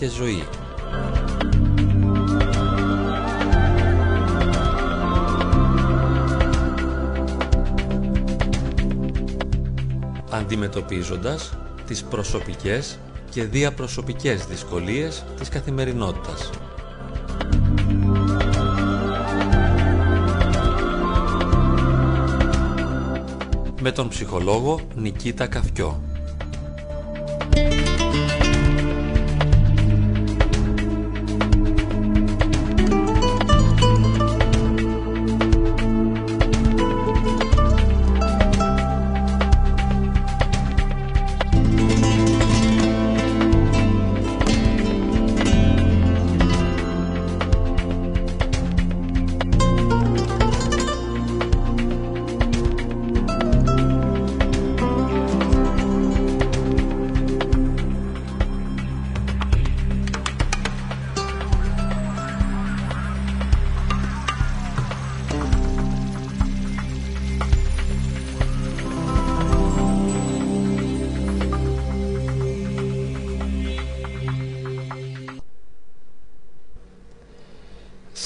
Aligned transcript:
και 0.00 0.08
ζωή. 0.08 0.42
Αντιμετωπίζοντας 10.30 11.52
τις 11.86 12.02
προσωπικές 12.02 12.98
και 13.30 13.44
διαπροσωπικές 13.44 14.46
δυσκολίες 14.46 15.24
της 15.38 15.48
καθημερινότητας. 15.48 16.50
Με 23.80 23.92
τον 23.92 24.08
ψυχολόγο 24.08 24.80
Νικήτα 24.94 25.46
Καφκιό. 25.46 26.02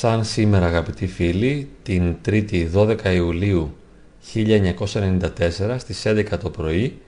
Σαν 0.05 0.25
σήμερα 0.25 0.67
αγαπητοί 0.67 1.07
φίλοι, 1.07 1.69
την 1.83 2.17
3η 2.27 2.69
12 2.75 2.97
Ιουλίου 3.15 3.75
1994 4.35 5.77
στις 5.77 6.03
11 6.07 6.25
το 6.43 6.51
πρωί 6.51 6.99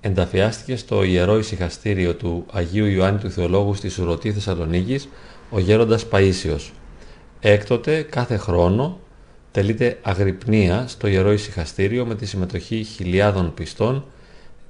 ενταφιάστηκε 0.00 0.76
στο 0.76 1.02
Ιερό 1.02 1.38
Ησυχαστήριο 1.38 2.14
του 2.14 2.46
Αγίου 2.52 2.86
Ιωάννη 2.86 3.18
του 3.20 3.30
Θεολόγου 3.30 3.74
στη 3.74 3.88
Σουρωτή 3.88 4.32
Θεσσαλονίκης 4.32 5.08
ο 5.50 5.58
γέροντας 5.58 6.06
Παΐσιος. 6.10 6.70
Έκτοτε 7.40 8.02
κάθε 8.02 8.36
χρόνο 8.36 9.00
τελείται 9.50 9.98
αγρυπνία 10.02 10.84
στο 10.88 11.06
Ιερό 11.06 11.32
Ησυχαστήριο 11.32 12.06
με 12.06 12.14
τη 12.14 12.26
συμμετοχή 12.26 12.82
χιλιάδων 12.82 13.54
πιστών 13.54 14.04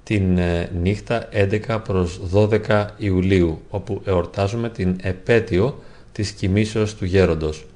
την 0.02 0.38
ε, 0.38 0.70
νύχτα 0.82 1.28
11 1.68 1.80
προς 1.84 2.20
12 2.34 2.86
Ιουλίου 2.96 3.60
όπου 3.70 4.02
εορτάζουμε 4.04 4.68
την 4.68 4.96
επέτειο 5.02 5.82
της 6.12 6.30
κοιμήσεως 6.30 6.94
του 6.94 7.04
γέροντος. 7.04 7.66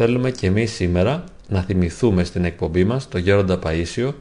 Θέλουμε 0.00 0.30
και 0.30 0.46
εμείς 0.46 0.72
σήμερα 0.72 1.24
να 1.48 1.62
θυμηθούμε 1.62 2.24
στην 2.24 2.44
εκπομπή 2.44 2.84
μας 2.84 3.08
το 3.08 3.18
Γέροντα 3.18 3.58
Παΐσιο 3.62 4.12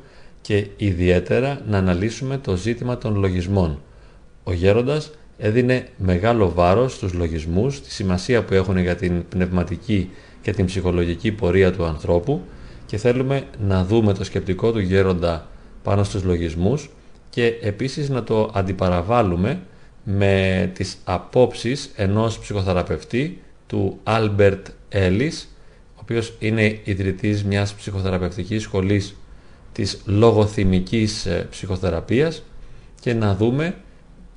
και 0.42 0.68
ιδιαίτερα 0.78 1.62
να 1.68 1.78
αναλύσουμε 1.78 2.38
το 2.38 2.56
ζήτημα 2.56 2.97
των 2.97 3.16
λογισμών. 3.16 3.79
Ο 4.44 4.53
Γέροντας 4.53 5.12
έδινε 5.38 5.88
μεγάλο 5.97 6.52
βάρος 6.52 6.94
στους 6.94 7.13
λογισμούς, 7.13 7.81
τη 7.81 7.91
σημασία 7.91 8.44
που 8.44 8.53
έχουν 8.53 8.78
για 8.78 8.96
την 8.96 9.28
πνευματική 9.29 10.09
και 10.41 10.52
την 10.52 10.66
ψυχολογική 10.66 11.31
πορεία 11.31 11.72
του 11.72 11.85
ανθρώπου 11.85 12.41
και 12.85 12.97
θέλουμε 12.97 13.44
να 13.68 13.84
δούμε 13.84 14.13
το 14.13 14.23
σκεπτικό 14.23 14.72
του 14.72 14.79
Γέροντα 14.79 15.47
πάνω 15.84 16.03
στους 16.03 16.23
λογισμούς 16.23 16.90
και 17.29 17.46
επίσης 17.62 18.09
να 18.09 18.23
το 18.23 18.52
αντιπαραβάλουμε 18.53 19.62
με 20.03 20.72
τις 20.73 20.97
απόψεις 21.03 21.91
ενός 21.96 22.40
ψυχοθεραπευτή 22.40 23.41
του 23.68 24.00
Albert 24.03 24.62
Ellis 24.91 25.46
οποίος 26.09 26.34
είναι 26.40 26.79
ιδρυτής 26.84 27.44
μιας 27.44 27.73
ψυχοθεραπευτικής 27.73 28.62
σχολής 28.62 29.16
της 29.72 30.01
λογοθυμικής 30.06 31.25
ε, 31.25 31.47
ψυχοθεραπείας 31.50 32.44
και 33.00 33.13
να 33.13 33.35
δούμε 33.35 33.75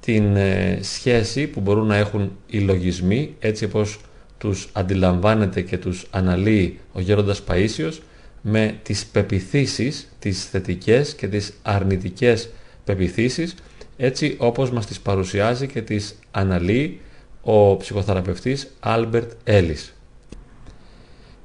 την 0.00 0.36
ε, 0.36 0.78
σχέση 0.82 1.46
που 1.46 1.60
μπορούν 1.60 1.86
να 1.86 1.96
έχουν 1.96 2.32
οι 2.46 2.58
λογισμοί 2.58 3.34
έτσι 3.38 3.64
όπως 3.64 4.00
τους 4.38 4.68
αντιλαμβάνεται 4.72 5.60
και 5.60 5.78
τους 5.78 6.06
αναλύει 6.10 6.78
ο 6.92 7.00
Γέροντας 7.00 7.42
Παΐσιος 7.48 7.98
με 8.42 8.78
τις 8.82 9.06
πεπιθήσεις, 9.06 10.08
τις 10.18 10.44
θετικές 10.44 11.14
και 11.14 11.28
τις 11.28 11.52
αρνητικές 11.62 12.48
πεποιθήσεις 12.84 13.54
έτσι 13.96 14.36
όπως 14.38 14.70
μας 14.70 14.86
τις 14.86 15.00
παρουσιάζει 15.00 15.66
και 15.66 15.82
τις 15.82 16.18
αναλύει 16.30 17.00
ο 17.42 17.76
ψυχοθεραπευτής 17.76 18.70
Άλμπερτ 18.80 19.30
Έλλης. 19.44 19.94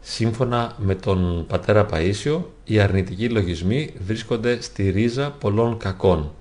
Σύμφωνα 0.08 0.76
με 0.78 0.96
τον 0.96 1.46
πατέρα 1.48 1.86
Παΐσιο, 1.92 2.42
οι 2.64 2.80
αρνητικοί 2.80 3.30
λογισμοί 3.30 3.94
βρίσκονται 4.06 4.62
στη 4.62 4.90
ρίζα 4.90 5.32
πολλών 5.32 5.78
κακών 5.78 6.32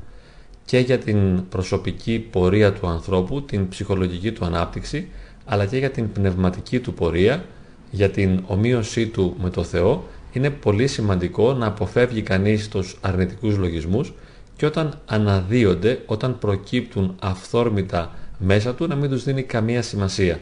και 0.64 0.78
για 0.78 0.98
την 0.98 1.48
προσωπική 1.48 2.18
πορεία 2.18 2.72
του 2.72 2.86
ανθρώπου, 2.86 3.42
την 3.42 3.68
ψυχολογική 3.68 4.32
του 4.32 4.44
ανάπτυξη, 4.44 5.08
αλλά 5.44 5.66
και 5.66 5.76
για 5.76 5.90
την 5.90 6.12
πνευματική 6.12 6.80
του 6.80 6.94
πορεία, 6.94 7.44
για 7.90 8.10
την 8.10 8.42
ομοίωσή 8.46 9.06
του 9.06 9.36
με 9.42 9.50
το 9.50 9.62
Θεό, 9.62 10.04
είναι 10.32 10.50
πολύ 10.50 10.86
σημαντικό 10.86 11.52
να 11.52 11.66
αποφεύγει 11.66 12.22
κανείς 12.22 12.68
τους 12.68 12.98
αρνητικούς 13.00 13.56
λογισμούς 13.56 14.12
και 14.56 14.66
όταν 14.66 15.00
αναδύονται, 15.06 16.02
όταν 16.06 16.38
προκύπτουν 16.38 17.16
αυθόρμητα 17.20 18.14
μέσα 18.38 18.74
του, 18.74 18.86
να 18.86 18.94
μην 18.94 19.10
τους 19.10 19.24
δίνει 19.24 19.42
καμία 19.42 19.82
σημασία. 19.82 20.40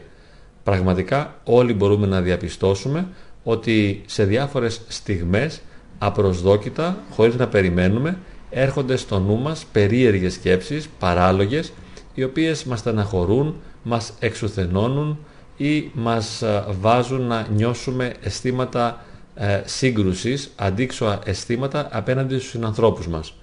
Πραγματικά 0.63 1.39
όλοι 1.43 1.73
μπορούμε 1.73 2.07
να 2.07 2.21
διαπιστώσουμε 2.21 3.07
ότι 3.43 4.01
σε 4.05 4.23
διάφορες 4.23 4.81
στιγμές 4.87 5.61
απροσδόκητα, 5.97 6.97
χωρίς 7.11 7.35
να 7.35 7.47
περιμένουμε, 7.47 8.17
έρχονται 8.49 8.95
στο 8.95 9.19
νου 9.19 9.37
μας 9.37 9.65
περίεργες 9.71 10.33
σκέψεις, 10.33 10.89
παράλογες, 10.99 11.73
οι 12.13 12.23
οποίες 12.23 12.63
μας 12.63 12.79
στεναχωρούν, 12.79 13.55
μας 13.83 14.13
εξουθενώνουν 14.19 15.17
ή 15.57 15.91
μας 15.93 16.43
βάζουν 16.79 17.21
να 17.21 17.47
νιώσουμε 17.55 18.13
αισθήματα 18.21 19.05
ε, 19.35 19.61
σύγκρουσης, 19.65 20.51
αντίξωα 20.55 21.19
αισθήματα 21.25 21.87
απέναντι 21.91 22.37
στους 22.37 22.49
συνανθρώπους 22.49 23.07
μας. 23.07 23.33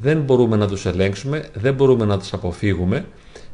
Δεν 0.00 0.20
μπορούμε 0.20 0.56
να 0.56 0.68
τους 0.68 0.86
ελέγξουμε, 0.86 1.48
δεν 1.54 1.74
μπορούμε 1.74 2.04
να 2.04 2.18
τους 2.18 2.32
αποφύγουμε, 2.32 3.04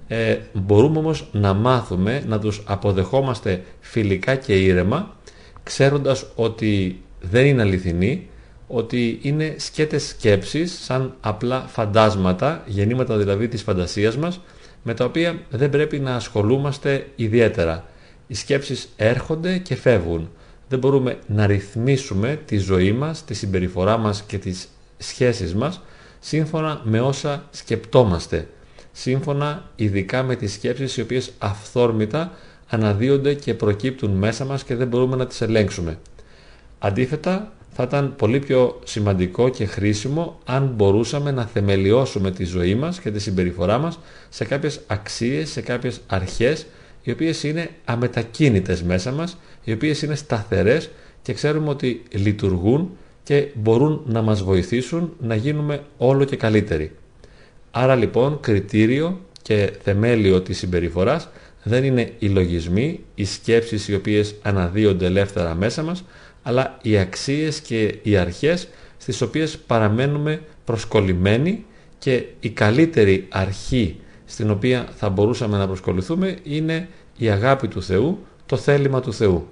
ε, 0.09 0.37
μπορούμε 0.53 0.99
όμως 0.99 1.29
να 1.33 1.53
μάθουμε 1.53 2.23
να 2.27 2.39
τους 2.39 2.63
αποδεχόμαστε 2.67 3.63
φιλικά 3.81 4.35
και 4.35 4.55
ήρεμα 4.65 5.17
ξέροντας 5.63 6.27
ότι 6.35 7.03
δεν 7.21 7.47
είναι 7.47 7.63
αληθινοί 7.63 8.29
ότι 8.69 9.19
είναι 9.23 9.55
σκέτες 9.59 10.07
σκέψεις 10.07 10.79
σαν 10.85 11.15
απλά 11.21 11.61
φαντάσματα, 11.61 12.63
γεννήματα 12.67 13.17
δηλαδή 13.17 13.49
της 13.49 13.63
φαντασίας 13.63 14.17
μας 14.17 14.41
με 14.83 14.95
τα 14.95 15.05
οποία 15.05 15.39
δεν 15.51 15.71
πρέπει 15.71 15.99
να 15.99 16.15
ασχολούμαστε 16.15 17.07
ιδιαίτερα. 17.17 17.85
Οι 18.27 18.35
σκέψεις 18.35 18.89
έρχονται 18.97 19.59
και 19.59 19.75
φεύγουν. 19.75 20.31
Δεν 20.69 20.79
μπορούμε 20.79 21.19
να 21.27 21.47
ρυθμίσουμε 21.47 22.41
τη 22.45 22.59
ζωή 22.59 22.93
μας, 22.93 23.25
τη 23.25 23.35
συμπεριφορά 23.35 23.97
μας 23.97 24.23
και 24.23 24.39
τις 24.39 24.69
σχέσεις 24.99 25.55
μας 25.55 25.81
σύμφωνα 26.19 26.81
με 26.85 27.01
όσα 27.01 27.45
σκεπτόμαστε 27.51 28.49
σύμφωνα 29.01 29.71
ειδικά 29.77 30.23
με 30.23 30.37
τις 30.37 30.53
σκέψεις 30.53 30.97
οι 30.97 31.01
οποίες 31.01 31.33
αυθόρμητα 31.39 32.33
αναδύονται 32.69 33.35
και 33.35 33.55
προκύπτουν 33.55 34.11
μέσα 34.11 34.45
μας 34.45 34.65
και 34.65 34.75
δεν 34.75 34.89
μπορούμε 34.89 35.17
να 35.17 35.27
τις 35.27 35.41
ελέγξουμε. 35.41 35.99
Αντίθετα, 36.79 37.53
θα 37.73 37.83
ήταν 37.83 38.15
πολύ 38.17 38.39
πιο 38.39 38.81
σημαντικό 38.85 39.49
και 39.49 39.67
χρήσιμο 39.67 40.39
αν 40.45 40.73
μπορούσαμε 40.77 41.31
να 41.31 41.47
θεμελιώσουμε 41.47 42.31
τη 42.31 42.45
ζωή 42.45 42.75
μας 42.75 43.01
και 43.01 43.11
τη 43.11 43.19
συμπεριφορά 43.19 43.79
μας 43.79 43.99
σε 44.29 44.45
κάποιες 44.45 44.81
αξίες, 44.87 45.51
σε 45.51 45.61
κάποιες 45.61 46.01
αρχές 46.07 46.67
οι 47.03 47.11
οποίες 47.11 47.43
είναι 47.43 47.71
αμετακίνητες 47.85 48.83
μέσα 48.83 49.13
μας, 49.13 49.39
οι 49.65 49.73
οποίες 49.73 50.03
είναι 50.03 50.15
σταθερές 50.15 50.91
και 51.23 51.33
ξέρουμε 51.33 51.69
ότι 51.69 52.03
λειτουργούν 52.11 52.91
και 53.23 53.49
μπορούν 53.55 54.03
να 54.07 54.23
μας 54.23 54.43
βοηθήσουν 54.43 55.13
να 55.21 55.35
γίνουμε 55.35 55.83
όλο 55.97 56.25
και 56.25 56.37
καλύτεροι. 56.37 56.93
Άρα 57.81 57.95
λοιπόν 57.95 58.41
κριτήριο 58.41 59.21
και 59.43 59.73
θεμέλιο 59.83 60.41
της 60.41 60.59
συμπεριφοράς 60.59 61.29
δεν 61.63 61.85
είναι 61.85 62.13
οι 62.19 62.27
λογισμοί, 62.27 63.01
οι 63.15 63.25
σκέψεις 63.25 63.89
οι 63.89 63.95
οποίες 63.95 64.35
αναδύονται 64.43 65.07
ελεύθερα 65.07 65.55
μέσα 65.55 65.83
μας, 65.83 66.05
αλλά 66.43 66.79
οι 66.83 66.99
αξίες 66.99 67.61
και 67.61 67.99
οι 68.03 68.17
αρχές 68.17 68.69
στις 68.97 69.21
οποίες 69.21 69.59
παραμένουμε 69.59 70.43
προσκολλημένοι 70.65 71.65
και 71.99 72.25
η 72.41 72.51
καλύτερη 72.51 73.27
αρχή 73.29 74.01
στην 74.25 74.51
οποία 74.51 74.89
θα 74.97 75.09
μπορούσαμε 75.09 75.59
να 75.59 75.67
προσκοληθούμε 75.67 76.39
είναι 76.43 76.89
η 77.17 77.31
αγάπη 77.31 77.69
του 77.69 77.83
Θεού, 77.83 78.19
το 78.47 78.57
θέλημα 78.57 79.01
του 79.01 79.13
Θεού. 79.13 79.49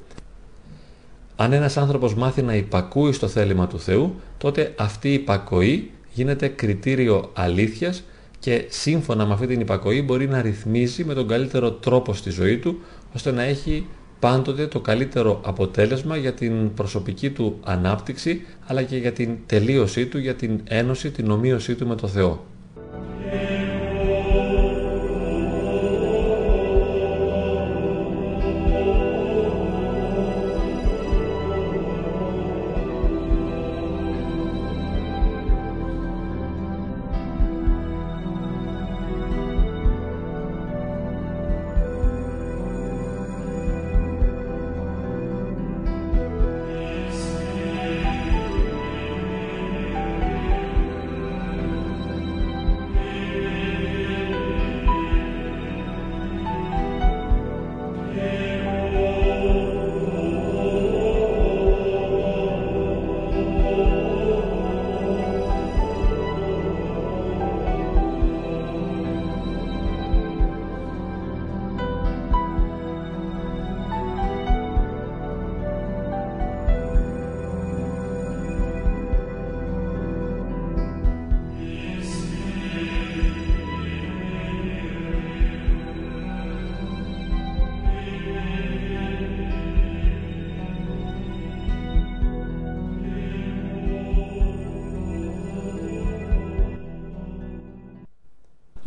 Αν 1.37 1.53
ένας 1.53 1.77
άνθρωπος 1.77 2.15
μάθει 2.15 2.43
να 2.43 2.55
υπακούει 2.55 3.13
στο 3.13 3.29
θέλημα 3.29 3.67
του 3.67 3.81
Θεού, 3.81 4.21
τότε 4.39 4.75
αυτή 4.77 5.09
η 5.09 5.13
υπακοή 5.13 5.91
γίνεται 6.13 6.49
κριτήριο 6.49 7.31
αλήθειας 7.35 8.03
και 8.47 8.65
σύμφωνα 8.69 9.27
με 9.27 9.33
αυτή 9.33 9.47
την 9.47 9.61
υπακοή 9.61 10.03
μπορεί 10.03 10.29
να 10.29 10.43
ρυθμίζει 10.43 11.05
με 11.05 11.15
τον 11.15 11.29
καλύτερο 11.29 11.73
τρόπο 11.73 12.15
στη 12.15 12.31
ζωή 12.31 12.59
του, 12.59 12.79
ώστε 13.15 13.33
να 13.33 13.43
έχει 13.43 13.87
πάντοτε 14.21 14.67
το 14.67 14.81
καλύτερο 14.81 15.41
αποτέλεσμα 15.45 16.17
για 16.17 16.33
την 16.33 16.75
προσωπική 16.75 17.31
του 17.31 17.59
ανάπτυξη, 17.65 18.47
αλλά 18.67 18.83
και 18.83 18.97
για 18.97 19.13
την 19.13 19.37
τελείωσή 19.47 20.07
του, 20.07 20.19
για 20.19 20.35
την 20.35 20.61
ένωση, 20.65 21.11
την 21.11 21.31
ομοίωσή 21.31 21.75
του 21.75 21.87
με 21.87 21.95
το 21.95 22.07
Θεό. 22.07 22.45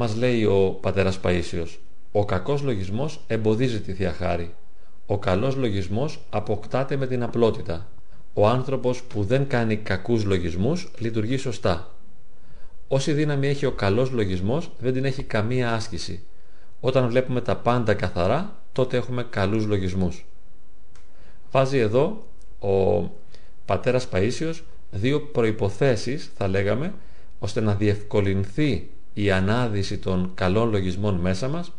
Μας 0.02 0.16
λέει 0.16 0.44
ο 0.46 0.78
πατέρας 0.82 1.20
Παΐσιος, 1.24 1.78
ο 2.12 2.26
κακός 2.26 2.62
λογισμός 2.62 3.20
εμποδίζει 3.28 3.82
τη 3.82 3.94
Θεία 3.94 4.14
Χάρη. 4.14 4.54
Ο 5.06 5.18
καλός 5.18 5.56
λογισμός 5.56 6.20
αποκτάται 6.30 6.96
με 6.96 7.08
την 7.08 7.24
απλότητα. 7.24 7.88
Ο 8.34 8.48
άνθρωπος 8.48 9.04
που 9.04 9.24
δεν 9.24 9.48
κάνει 9.48 9.76
κακούς 9.76 10.24
λογισμούς 10.24 10.92
λειτουργεί 10.98 11.38
σωστά. 11.38 11.96
Όση 12.88 13.12
δύναμη 13.14 13.48
έχει 13.48 13.66
ο 13.66 13.72
καλός 13.72 14.12
λογισμός 14.12 14.72
δεν 14.80 14.94
την 14.94 15.06
έχει 15.06 15.24
καμία 15.24 15.74
άσκηση. 15.74 16.24
Όταν 16.80 17.08
βλέπουμε 17.10 17.42
τα 17.42 17.56
πάντα 17.56 17.94
καθαρά, 17.94 18.56
τότε 18.72 18.98
έχουμε 18.98 19.24
καλούς 19.30 19.66
λογισμούς. 19.66 20.26
Βάζει 21.52 21.78
εδώ 21.78 22.26
ο 22.60 23.04
πατέρας 23.66 24.08
Παΐσιος 24.12 24.64
δύο 24.92 25.22
προϋποθέσεις, 25.22 26.32
θα 26.38 26.48
λέγαμε, 26.48 26.94
ώστε 27.40 27.62
να 27.62 27.76
διευκολυνθεί 27.76 28.90
η 29.14 29.32
ανάδυση 29.32 29.98
των 29.98 30.32
καλών 30.36 30.70
λογισμών 30.70 31.16
μέσα 31.16 31.48
μας 31.48 31.72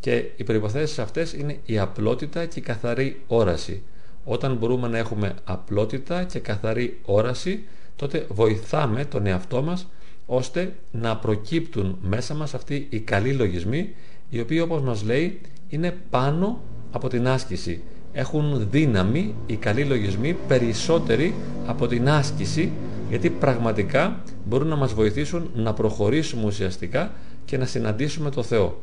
και 0.00 0.24
οι 0.36 0.44
προϋποθέσεις 0.44 0.98
αυτές 0.98 1.32
είναι 1.32 1.58
η 1.66 1.78
απλότητα 1.78 2.46
και 2.46 2.58
η 2.58 2.62
καθαρή 2.62 3.20
όραση. 3.26 3.82
Όταν 4.24 4.56
μπορούμε 4.56 4.88
να 4.88 4.98
έχουμε 4.98 5.34
απλότητα 5.44 6.24
και 6.24 6.38
καθαρή 6.38 6.98
όραση, 7.04 7.62
τότε 7.96 8.26
βοηθάμε 8.28 9.04
τον 9.04 9.26
εαυτό 9.26 9.62
μας 9.62 9.86
ώστε 10.26 10.74
να 10.90 11.16
προκύπτουν 11.16 11.98
μέσα 12.02 12.34
μας 12.34 12.54
αυτοί 12.54 12.86
οι 12.90 12.98
καλοί 13.00 13.32
λογισμοί, 13.32 13.94
οι 14.30 14.40
οποίοι 14.40 14.60
όπως 14.62 14.82
μας 14.82 15.02
λέει 15.02 15.40
είναι 15.68 15.96
πάνω 16.10 16.60
από 16.90 17.08
την 17.08 17.28
άσκηση. 17.28 17.82
Έχουν 18.12 18.66
δύναμη 18.70 19.34
οι 19.46 19.56
καλοί 19.56 19.84
λογισμοί 19.84 20.36
περισσότεροι 20.48 21.34
από 21.66 21.86
την 21.86 22.08
άσκηση 22.08 22.72
γιατί 23.12 23.30
πραγματικά 23.30 24.22
μπορούν 24.44 24.68
να 24.68 24.76
μας 24.76 24.94
βοηθήσουν 24.94 25.50
να 25.54 25.72
προχωρήσουμε 25.72 26.44
ουσιαστικά 26.44 27.12
και 27.44 27.58
να 27.58 27.66
συναντήσουμε 27.66 28.30
το 28.30 28.42
Θεό. 28.42 28.80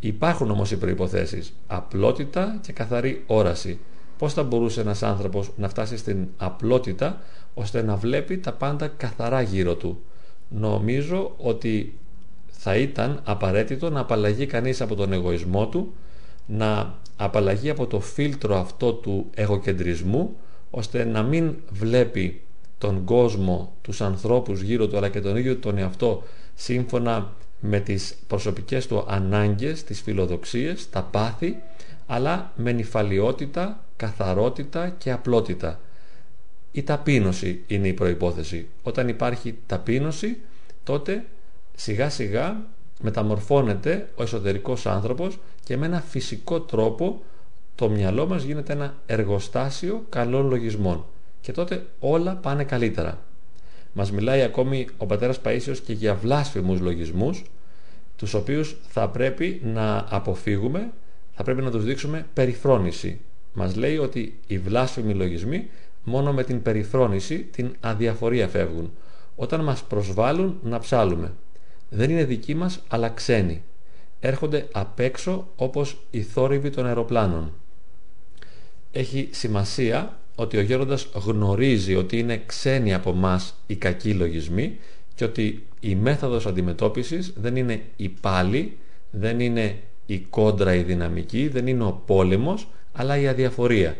Υπάρχουν 0.00 0.50
όμως 0.50 0.70
οι 0.70 0.76
προϋποθέσεις, 0.76 1.52
απλότητα 1.66 2.58
και 2.62 2.72
καθαρή 2.72 3.22
όραση. 3.26 3.78
Πώς 4.18 4.32
θα 4.32 4.42
μπορούσε 4.42 4.80
ένας 4.80 5.02
άνθρωπος 5.02 5.50
να 5.56 5.68
φτάσει 5.68 5.96
στην 5.96 6.28
απλότητα 6.36 7.20
ώστε 7.54 7.82
να 7.82 7.96
βλέπει 7.96 8.38
τα 8.38 8.52
πάντα 8.52 8.88
καθαρά 8.88 9.40
γύρω 9.40 9.74
του. 9.74 10.02
Νομίζω 10.48 11.34
ότι 11.36 11.98
θα 12.50 12.76
ήταν 12.76 13.20
απαραίτητο 13.24 13.90
να 13.90 14.00
απαλλαγεί 14.00 14.46
κανείς 14.46 14.80
από 14.80 14.94
τον 14.94 15.12
εγωισμό 15.12 15.66
του, 15.66 15.94
να 16.46 16.94
απαλλαγεί 17.16 17.70
από 17.70 17.86
το 17.86 18.00
φίλτρο 18.00 18.56
αυτό 18.56 18.92
του 18.92 19.30
εγωκεντρισμού, 19.34 20.36
ώστε 20.70 21.04
να 21.04 21.22
μην 21.22 21.54
βλέπει 21.70 22.43
τον 22.84 23.04
κόσμο, 23.04 23.72
τους 23.82 24.00
ανθρώπους 24.00 24.60
γύρω 24.60 24.86
του 24.88 24.96
αλλά 24.96 25.08
και 25.08 25.20
τον 25.20 25.36
ίδιο 25.36 25.56
τον 25.56 25.78
εαυτό 25.78 26.22
σύμφωνα 26.54 27.32
με 27.60 27.80
τις 27.80 28.14
προσωπικές 28.26 28.86
του 28.86 29.04
ανάγκες, 29.08 29.84
τις 29.84 30.00
φιλοδοξίες, 30.00 30.90
τα 30.90 31.02
πάθη 31.02 31.62
αλλά 32.06 32.52
με 32.56 32.72
νυφαλιότητα, 32.72 33.84
καθαρότητα 33.96 34.88
και 34.88 35.12
απλότητα. 35.12 35.80
Η 36.72 36.82
ταπείνωση 36.82 37.62
είναι 37.66 37.88
η 37.88 37.92
προϋπόθεση. 37.92 38.68
Όταν 38.82 39.08
υπάρχει 39.08 39.58
ταπείνωση 39.66 40.38
τότε 40.84 41.24
σιγά 41.74 42.10
σιγά 42.10 42.56
μεταμορφώνεται 43.00 44.08
ο 44.14 44.22
εσωτερικός 44.22 44.86
άνθρωπος 44.86 45.38
και 45.64 45.76
με 45.76 45.86
ένα 45.86 46.00
φυσικό 46.00 46.60
τρόπο 46.60 47.22
το 47.74 47.88
μυαλό 47.88 48.26
μας 48.26 48.42
γίνεται 48.42 48.72
ένα 48.72 48.94
εργοστάσιο 49.06 50.04
καλών 50.08 50.48
λογισμών 50.48 51.04
και 51.44 51.52
τότε 51.52 51.86
όλα 51.98 52.34
πάνε 52.36 52.64
καλύτερα. 52.64 53.18
Μας 53.92 54.12
μιλάει 54.12 54.42
ακόμη 54.42 54.88
ο 54.96 55.06
πατέρας 55.06 55.40
Παΐσιος 55.44 55.78
και 55.84 55.92
για 55.92 56.14
βλάσφημους 56.14 56.80
λογισμούς, 56.80 57.44
τους 58.16 58.34
οποίους 58.34 58.76
θα 58.88 59.08
πρέπει 59.08 59.60
να 59.64 60.06
αποφύγουμε, 60.08 60.92
θα 61.32 61.42
πρέπει 61.42 61.62
να 61.62 61.70
τους 61.70 61.84
δείξουμε 61.84 62.26
περιφρόνηση. 62.34 63.20
Μας 63.52 63.76
λέει 63.76 63.98
ότι 63.98 64.38
οι 64.46 64.58
βλάσφημοι 64.58 65.14
λογισμοί 65.14 65.68
μόνο 66.04 66.32
με 66.32 66.44
την 66.44 66.62
περιφρόνηση, 66.62 67.38
την 67.38 67.76
αδιαφορία 67.80 68.48
φεύγουν. 68.48 68.92
Όταν 69.36 69.60
μας 69.60 69.82
προσβάλλουν 69.82 70.58
να 70.62 70.78
ψάλουμε. 70.78 71.32
Δεν 71.90 72.10
είναι 72.10 72.24
δικοί 72.24 72.54
μας 72.54 72.82
αλλά 72.88 73.08
ξένοι. 73.08 73.62
Έρχονται 74.20 74.68
απ' 74.72 75.00
έξω 75.00 75.48
όπως 75.56 76.00
οι 76.10 76.22
θόρυβοι 76.22 76.70
των 76.70 76.86
αεροπλάνων. 76.86 77.52
Έχει 78.92 79.28
σημασία 79.32 80.18
ότι 80.34 80.56
ο 80.56 80.60
γέροντας 80.60 81.08
γνωρίζει 81.14 81.94
ότι 81.94 82.18
είναι 82.18 82.42
ξένοι 82.46 82.94
από 82.94 83.12
μας 83.12 83.54
οι 83.66 83.74
κακοί 83.74 84.12
λογισμοί 84.12 84.78
και 85.14 85.24
ότι 85.24 85.66
η 85.80 85.94
μέθοδος 85.94 86.46
αντιμετώπισης 86.46 87.32
δεν 87.36 87.56
είναι 87.56 87.82
η 87.96 88.08
πάλη, 88.08 88.76
δεν 89.10 89.40
είναι 89.40 89.76
η 90.06 90.18
κόντρα 90.18 90.74
η 90.74 90.82
δυναμική, 90.82 91.48
δεν 91.48 91.66
είναι 91.66 91.84
ο 91.84 92.02
πόλεμος, 92.06 92.68
αλλά 92.92 93.18
η 93.18 93.28
αδιαφορία. 93.28 93.96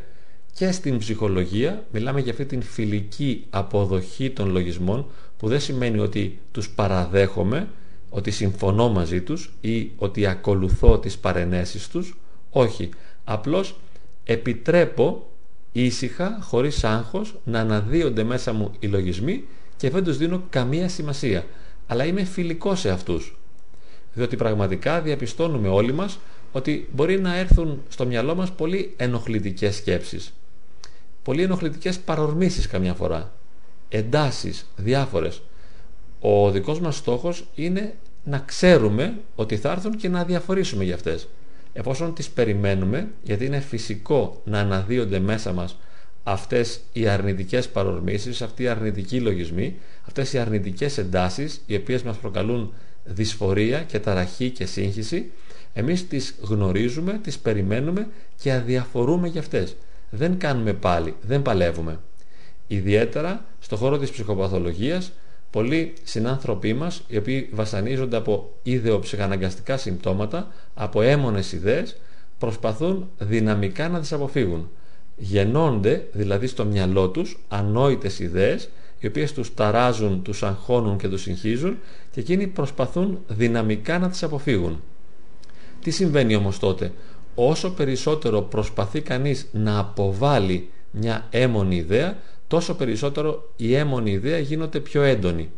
Και 0.55 0.73
στην 0.73 0.99
ψυχολογία 0.99 1.85
μιλάμε 1.93 2.21
για 2.21 2.33
αυτή 2.33 2.45
την 2.45 2.63
φιλική 2.63 3.45
αποδοχή 3.51 4.31
των 4.31 4.51
λογισμών 4.51 5.07
που 5.37 5.49
δεν 5.49 5.61
σημαίνει 5.61 5.99
ότι 5.99 6.39
τους 6.53 6.71
παραδέχομαι, 6.71 7.69
ότι 8.11 8.31
συμφωνώ 8.31 8.89
μαζί 8.89 9.21
τους 9.21 9.55
ή 9.61 9.91
ότι 9.97 10.27
ακολουθώ 10.27 10.99
τις 10.99 11.19
παρενέσεις 11.19 11.89
τους. 11.89 12.17
Όχι, 12.51 12.89
απλώς 13.25 13.81
επιτρέπω 14.25 15.29
ήσυχα, 15.75 16.39
χωρίς 16.41 16.85
άγχος, 16.85 17.35
να 17.45 17.61
αναδύονται 17.61 18.23
μέσα 18.23 18.53
μου 18.53 18.73
οι 18.79 18.87
λογισμοί 18.87 19.45
και 19.77 19.91
δεν 19.91 20.05
τους 20.05 20.17
δίνω 20.17 20.43
καμία 20.51 20.89
σημασία. 20.89 21.47
Αλλά 21.87 22.05
είμαι 22.05 22.25
φιλικός 22.25 22.81
σε 22.81 22.91
αυτούς. 22.91 23.39
Διότι 24.13 24.37
πραγματικά 24.37 25.01
διαπιστώνουμε 25.01 25.69
όλοι 25.69 25.93
μας 25.93 26.19
ότι 26.53 26.89
μπορεί 26.93 27.21
να 27.21 27.37
έρθουν 27.37 27.83
στο 27.89 28.07
μυαλό 28.07 28.35
μας 28.35 28.53
πολύ 28.53 28.95
ενοχλητικές 28.97 29.77
σκέψεις. 29.77 30.35
Πολύ 31.23 31.43
ενοχλητικές 31.43 31.99
παρορμήσεις 31.99 32.67
καμιά 32.67 32.95
φορά. 32.95 33.33
Εντάσεις, 33.89 34.67
διάφορες. 34.77 35.43
Ο 36.21 36.51
δικός 36.51 36.81
μας 36.81 36.97
στόχος 36.97 37.45
είναι 37.55 37.95
να 38.25 38.39
ξέρουμε 38.39 39.21
ότι 39.35 39.57
θα 39.57 39.71
έρθουν 39.71 39.97
και 39.97 40.09
να 40.09 40.25
διαφορήσουμε 40.25 40.85
για 40.85 40.95
αυτές. 40.95 41.29
Εφόσον 41.77 42.15
τις 42.15 42.29
περιμένουμε, 42.29 43.09
γιατί 43.23 43.45
είναι 43.45 43.61
φυσικό 43.61 44.41
να 44.45 44.59
αναδύονται 44.59 45.19
μέσα 45.19 45.53
μας 45.53 45.77
αυτές 46.23 46.81
οι 46.93 47.09
αρνητικές 47.09 47.69
παρορμήσεις, 47.69 48.43
αυτοί 48.43 48.63
οι 48.63 48.69
αρνητικοί 48.69 49.21
λογισμοί, 49.21 49.77
αυτές 50.07 50.33
οι 50.33 50.39
αρνητικές 50.39 50.99
εντάσεις, 50.99 51.63
οι 51.67 51.77
οποίες 51.77 52.03
μας 52.03 52.17
προκαλούν 52.17 52.73
δυσφορία 53.05 53.83
και 53.83 53.99
ταραχή 53.99 54.51
και 54.51 54.67
σύγχυση, 54.67 55.31
εμείς 55.73 56.09
τις 56.09 56.35
γνωρίζουμε, 56.41 57.19
τις 57.23 57.39
περιμένουμε 57.39 58.09
και 58.43 58.53
αδιαφορούμε 58.53 59.29
για 59.29 59.41
αυτές. 59.41 59.77
Δεν 60.11 60.39
κάνουμε 60.39 60.73
πάλι, 60.73 61.15
δεν 61.23 61.43
παλεύουμε. 61.43 62.01
Ιδιαίτερα 62.67 63.45
στο 63.61 63.77
χώρο 63.77 63.99
της 63.99 64.11
ψυχοπαθολογίας, 64.11 65.13
πολλοί 65.55 65.93
συνάνθρωποι 66.03 66.73
μας, 66.73 67.03
οι 67.09 67.17
οποίοι 67.17 67.49
βασανίζονται 67.53 68.17
από 68.17 68.55
ιδεοψυχαναγκαστικά 68.63 69.77
συμπτώματα, 69.77 70.49
από 70.75 71.03
έμονες 71.03 71.53
ιδέες, 71.53 71.97
προσπαθούν 72.39 73.11
δυναμικά 73.19 73.89
να 73.89 74.01
τις 74.01 74.13
αποφύγουν. 74.13 74.71
Γεννώνται 75.17 76.09
δηλαδή 76.13 76.47
στο 76.47 76.65
μυαλό 76.65 77.09
τους 77.09 77.39
ανόητες 77.49 78.19
ιδέες 78.19 78.69
οι 78.99 79.07
οποίες 79.07 79.33
τους 79.33 79.55
ταράζουν, 79.55 80.23
τους 80.23 80.43
αγχώνουν 80.43 80.99
και 80.99 81.09
τους 81.09 81.23
συγχύζουν 81.23 81.79
και 82.11 82.21
εκείνοι 82.21 82.47
προσπαθούν 82.47 83.19
δυναμικά 83.29 83.99
να 83.99 84.09
τις 84.09 84.23
αποφύγουν. 84.23 84.83
Τι 85.83 85.91
συμβαίνει 85.91 86.35
όμως 86.35 86.59
τότε, 86.59 86.93
όσο 87.35 87.71
περισσότερο 87.71 88.43
προσπαθεί 88.43 89.01
κανείς 89.01 89.47
να 89.53 89.79
αποβάλει 89.79 90.69
μια 90.91 91.27
έμονη 91.31 91.77
ιδέα, 91.77 92.17
τόσο 92.47 92.75
περισσότερο 92.75 93.53
η 93.57 93.75
έμονη 93.75 94.11
ιδέα 94.11 94.39
γίνεται 94.39 94.81
πιο 94.81 95.03
έντονη. 95.03 95.51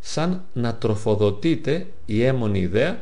Σαν 0.00 0.44
να 0.52 0.74
τροφοδοτείται 0.74 1.86
η 2.06 2.24
έμονη 2.24 2.58
ιδέα 2.58 3.00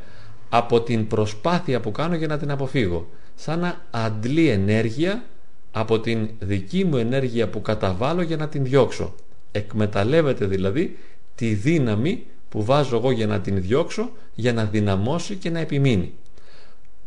από 0.48 0.80
την 0.80 1.06
προσπάθεια 1.06 1.80
που 1.80 1.92
κάνω 1.92 2.14
για 2.14 2.26
να 2.26 2.38
την 2.38 2.50
αποφύγω. 2.50 3.08
Σαν 3.34 3.58
να 3.58 3.80
αντλεί 3.90 4.48
ενέργεια 4.48 5.24
από 5.72 6.00
την 6.00 6.28
δική 6.38 6.84
μου 6.84 6.96
ενέργεια 6.96 7.48
που 7.48 7.62
καταβάλω 7.62 8.22
για 8.22 8.36
να 8.36 8.48
την 8.48 8.64
διώξω. 8.64 9.14
Εκμεταλλεύεται 9.52 10.46
δηλαδή 10.46 10.96
τη 11.34 11.54
δύναμη 11.54 12.26
που 12.48 12.64
βάζω 12.64 12.96
εγώ 12.96 13.10
για 13.10 13.26
να 13.26 13.40
την 13.40 13.60
διώξω 13.60 14.10
για 14.34 14.52
να 14.52 14.64
δυναμώσει 14.64 15.34
και 15.36 15.50
να 15.50 15.58
επιμείνει. 15.58 16.12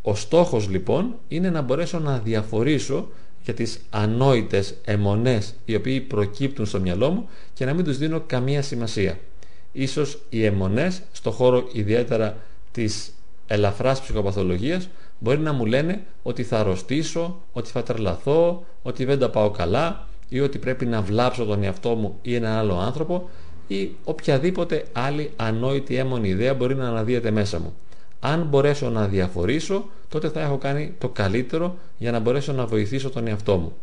Ο 0.01 0.15
στόχος 0.15 0.69
λοιπόν 0.69 1.15
είναι 1.27 1.49
να 1.49 1.61
μπορέσω 1.61 1.99
να 1.99 2.17
διαφορήσω 2.17 3.07
για 3.43 3.53
τις 3.53 3.79
ανόητες 3.89 4.75
αιμονές 4.85 5.53
οι 5.65 5.75
οποίοι 5.75 6.01
προκύπτουν 6.01 6.65
στο 6.65 6.79
μυαλό 6.79 7.09
μου 7.09 7.29
και 7.53 7.65
να 7.65 7.73
μην 7.73 7.83
τους 7.85 7.97
δίνω 7.97 8.23
καμία 8.27 8.61
σημασία. 8.61 9.19
Ίσως 9.71 10.21
οι 10.29 10.45
αιμονές 10.45 11.01
στο 11.11 11.31
χώρο 11.31 11.69
ιδιαίτερα 11.71 12.37
της 12.71 13.13
ελαφράς 13.47 14.01
ψυχοπαθολογίας 14.01 14.89
μπορεί 15.19 15.39
να 15.39 15.53
μου 15.53 15.65
λένε 15.65 16.03
ότι 16.23 16.43
θα 16.43 16.59
αρρωστήσω, 16.59 17.41
ότι 17.51 17.69
θα 17.69 17.83
τρελαθώ, 17.83 18.65
ότι 18.81 19.05
δεν 19.05 19.19
τα 19.19 19.29
πάω 19.29 19.49
καλά 19.49 20.07
ή 20.29 20.39
ότι 20.39 20.57
πρέπει 20.57 20.85
να 20.85 21.01
βλάψω 21.01 21.45
τον 21.45 21.63
εαυτό 21.63 21.95
μου 21.95 22.17
ή 22.21 22.35
έναν 22.35 22.57
άλλο 22.57 22.77
άνθρωπο 22.77 23.29
ή 23.67 23.95
οποιαδήποτε 24.03 24.85
άλλη 24.91 25.31
ανόητη 25.35 25.95
έμονη 25.95 26.29
ιδέα 26.29 26.53
μπορεί 26.53 26.75
να 26.75 26.87
αναδύεται 26.87 27.31
μέσα 27.31 27.59
μου. 27.59 27.73
Αν 28.25 28.43
μπορέσω 28.43 28.89
να 28.89 29.07
διαφορήσω, 29.07 29.89
τότε 30.09 30.29
θα 30.29 30.41
έχω 30.41 30.57
κάνει 30.57 30.93
το 30.97 31.09
καλύτερο 31.09 31.77
για 31.97 32.11
να 32.11 32.19
μπορέσω 32.19 32.53
να 32.53 32.65
βοηθήσω 32.65 33.09
τον 33.09 33.27
εαυτό 33.27 33.57
μου. 33.57 33.73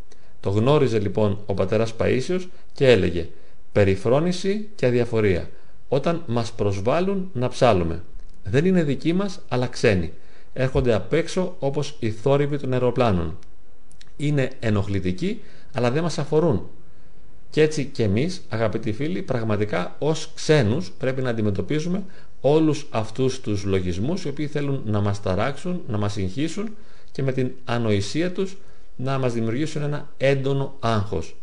Το 0.41 0.51
γνώριζε 0.51 0.99
λοιπόν 0.99 1.39
ο 1.47 1.55
πατέρας 1.55 1.95
Παΐσιος 1.99 2.47
και 2.73 2.91
έλεγε 2.91 3.29
«Περιφρόνηση 3.73 4.69
και 4.75 4.87
αδιαφορία. 4.87 5.51
Όταν 5.89 6.23
μας 6.27 6.53
προσβάλλουν 6.53 7.31
να 7.33 7.49
ψάλουμε. 7.49 8.03
Δεν 8.45 8.65
είναι 8.65 8.83
δικοί 8.83 9.13
μας 9.13 9.41
αλλά 9.49 9.67
ξένοι 9.67 10.13
έρχονται 10.53 10.95
απ' 10.95 11.13
έξω 11.13 11.57
όπως 11.59 11.97
οι 11.99 12.11
θόρυβοι 12.11 12.59
των 12.59 12.73
αεροπλάνων. 12.73 13.39
Είναι 14.17 14.51
ενοχλητικοί, 14.61 15.43
αλλά 15.75 15.91
δεν 15.91 16.03
μας 16.03 16.19
αφορούν. 16.19 16.69
Και 17.51 17.63
έτσι 17.63 17.85
και 17.85 18.03
εμείς, 18.03 18.43
αγαπητοί 18.49 18.93
φίλοι, 18.93 19.23
πραγματικά 19.23 19.97
ως 19.99 20.33
ξένους 20.35 20.93
πρέπει 20.99 21.23
να 21.23 21.31
αντιμετωπίζουμε 21.31 22.03
όλους 22.41 22.87
αυτούς 22.91 23.41
τους 23.41 23.65
λογισμούς 23.65 24.25
οι 24.25 24.29
οποίοι 24.29 24.47
θέλουν 24.47 24.83
να 24.85 25.01
μας 25.01 25.23
ταράξουν, 25.23 25.81
να 25.89 25.99
μας 25.99 26.13
συγχύσουν 26.13 26.69
και 27.13 27.23
με 27.23 27.33
την 27.33 27.51
ανοησία 27.65 28.33
τους 28.33 28.57
να 28.97 29.19
μας 29.19 29.33
δημιουργήσουν 29.33 29.83
ένα 29.83 30.09
έντονο 30.17 30.77
άγχος. 30.81 31.37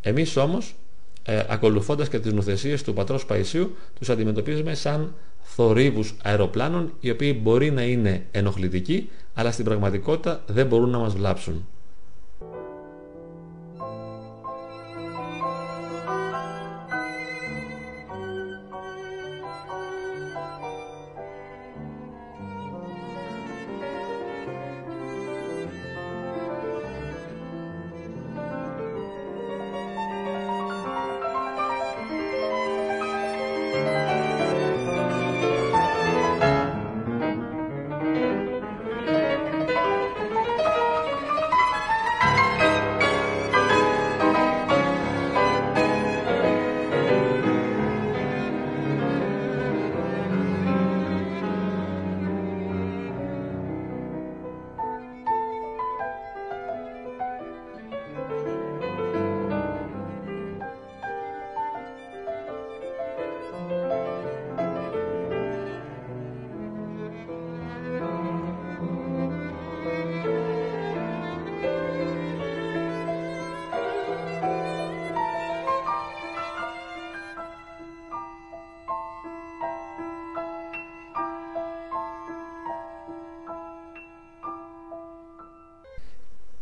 Εμείς 0.00 0.36
όμως, 0.36 0.74
ε, 1.22 1.42
ακολουθώντας 1.48 2.08
και 2.08 2.18
τις 2.18 2.32
νοθεσίες 2.32 2.82
του 2.82 2.94
πατρός 2.94 3.26
Παϊσίου, 3.26 3.76
τους 3.98 4.08
αντιμετωπίζουμε 4.08 4.74
σαν 4.74 5.14
θορύβους 5.42 6.14
αεροπλάνων 6.22 6.92
οι 7.00 7.10
οποίοι 7.10 7.40
μπορεί 7.42 7.70
να 7.70 7.82
είναι 7.82 8.26
ενοχλητικοί 8.30 9.08
αλλά 9.34 9.50
στην 9.50 9.64
πραγματικότητα 9.64 10.42
δεν 10.46 10.66
μπορούν 10.66 10.90
να 10.90 10.98
μας 10.98 11.14
βλάψουν. 11.14 11.66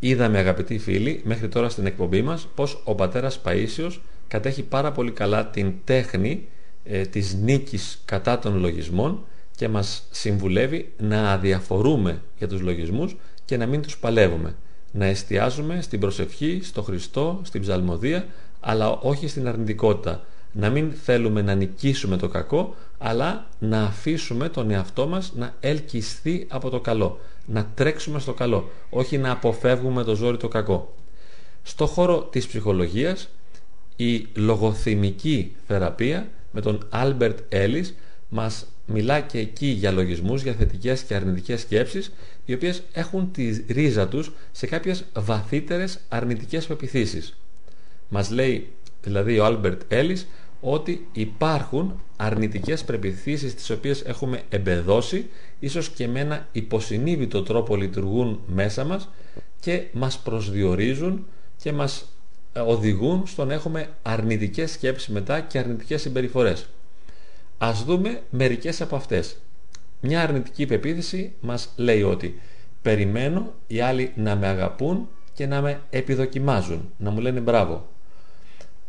Είδαμε 0.04 0.38
αγαπητοί 0.38 0.78
φίλοι 0.78 1.20
μέχρι 1.24 1.48
τώρα 1.48 1.68
στην 1.68 1.86
εκπομπή 1.86 2.22
μας 2.22 2.48
πως 2.54 2.82
ο 2.84 2.94
πατέρας 2.94 3.40
Παΐσιος 3.44 4.00
κατέχει 4.28 4.62
πάρα 4.62 4.92
πολύ 4.92 5.10
καλά 5.10 5.46
την 5.46 5.72
τέχνη 5.84 6.48
ε, 6.84 7.00
της 7.00 7.34
νίκης 7.34 8.02
κατά 8.04 8.38
των 8.38 8.58
λογισμών 8.58 9.24
και 9.56 9.68
μας 9.68 10.06
συμβουλεύει 10.10 10.92
να 10.98 11.30
αδιαφορούμε 11.32 12.22
για 12.38 12.48
τους 12.48 12.60
λογισμούς 12.60 13.16
και 13.44 13.56
να 13.56 13.66
μην 13.66 13.82
τους 13.82 13.98
παλεύουμε. 13.98 14.56
Να 14.92 15.04
εστιάζουμε 15.06 15.80
στην 15.80 16.00
προσευχή, 16.00 16.60
στο 16.62 16.82
Χριστό, 16.82 17.40
στην 17.44 17.60
ψαλμοδία 17.60 18.26
αλλά 18.60 18.90
όχι 18.90 19.28
στην 19.28 19.48
αρνητικότητα. 19.48 20.24
Να 20.52 20.70
μην 20.70 20.92
θέλουμε 20.92 21.42
να 21.42 21.54
νικήσουμε 21.54 22.16
το 22.16 22.28
κακό 22.28 22.74
αλλά 22.98 23.46
να 23.58 23.82
αφήσουμε 23.82 24.48
τον 24.48 24.70
εαυτό 24.70 25.06
μας 25.06 25.32
να 25.36 25.54
ελκυστεί 25.60 26.46
από 26.50 26.70
το 26.70 26.80
καλό 26.80 27.18
να 27.46 27.66
τρέξουμε 27.74 28.18
στο 28.18 28.34
καλό, 28.34 28.70
όχι 28.90 29.18
να 29.18 29.30
αποφεύγουμε 29.30 30.04
το 30.04 30.14
ζόρι 30.14 30.36
το 30.36 30.48
κακό. 30.48 30.94
Στο 31.62 31.86
χώρο 31.86 32.22
της 32.22 32.46
ψυχολογίας, 32.46 33.28
η 33.96 34.26
λογοθυμική 34.34 35.54
θεραπεία 35.66 36.28
με 36.50 36.60
τον 36.60 36.86
Άλμπερτ 36.90 37.38
Έλλις 37.48 37.94
μας 38.28 38.66
μιλά 38.86 39.20
και 39.20 39.38
εκεί 39.38 39.66
για 39.66 39.90
λογισμούς, 39.90 40.42
για 40.42 40.52
θετικές 40.52 41.02
και 41.02 41.14
αρνητικές 41.14 41.60
σκέψεις, 41.60 42.12
οι 42.44 42.54
οποίες 42.54 42.82
έχουν 42.92 43.30
τη 43.32 43.64
ρίζα 43.68 44.08
τους 44.08 44.32
σε 44.52 44.66
κάποιες 44.66 45.04
βαθύτερες 45.12 45.98
αρνητικές 46.08 46.66
πεποιθήσεις. 46.66 47.36
Μας 48.08 48.30
λέει 48.30 48.72
δηλαδή 49.02 49.38
ο 49.38 49.44
Άλμπερτ 49.44 49.82
Έλλις 49.88 50.26
ότι 50.64 51.06
υπάρχουν 51.12 52.00
αρνητικές 52.16 52.84
πεποιθήσεις 52.84 53.54
τις 53.54 53.70
οποίες 53.70 54.02
έχουμε 54.02 54.42
εμπεδώσει 54.48 55.28
ίσως 55.58 55.88
και 55.88 56.08
με 56.08 56.20
ένα 56.20 56.48
υποσυνείδητο 56.52 57.42
τρόπο 57.42 57.76
λειτουργούν 57.76 58.40
μέσα 58.46 58.84
μας 58.84 59.08
και 59.60 59.86
μας 59.92 60.18
προσδιορίζουν 60.18 61.26
και 61.56 61.72
μας 61.72 62.16
ε, 62.52 62.60
οδηγούν 62.60 63.26
στο 63.26 63.44
να 63.44 63.54
έχουμε 63.54 63.88
αρνητικές 64.02 64.70
σκέψεις 64.70 65.08
μετά 65.08 65.40
και 65.40 65.58
αρνητικές 65.58 66.00
συμπεριφορές. 66.00 66.68
Ας 67.58 67.84
δούμε 67.84 68.22
μερικές 68.30 68.80
από 68.80 68.96
αυτές. 68.96 69.36
Μια 70.00 70.22
αρνητική 70.22 70.66
πεποίθηση 70.66 71.32
μας 71.40 71.68
λέει 71.76 72.02
ότι 72.02 72.40
περιμένω 72.82 73.52
οι 73.66 73.80
άλλοι 73.80 74.12
να 74.16 74.36
με 74.36 74.46
αγαπούν 74.46 75.08
και 75.34 75.46
να 75.46 75.60
με 75.60 75.80
επιδοκιμάζουν, 75.90 76.92
να 76.96 77.10
μου 77.10 77.20
λένε 77.20 77.40
μπράβο. 77.40 77.91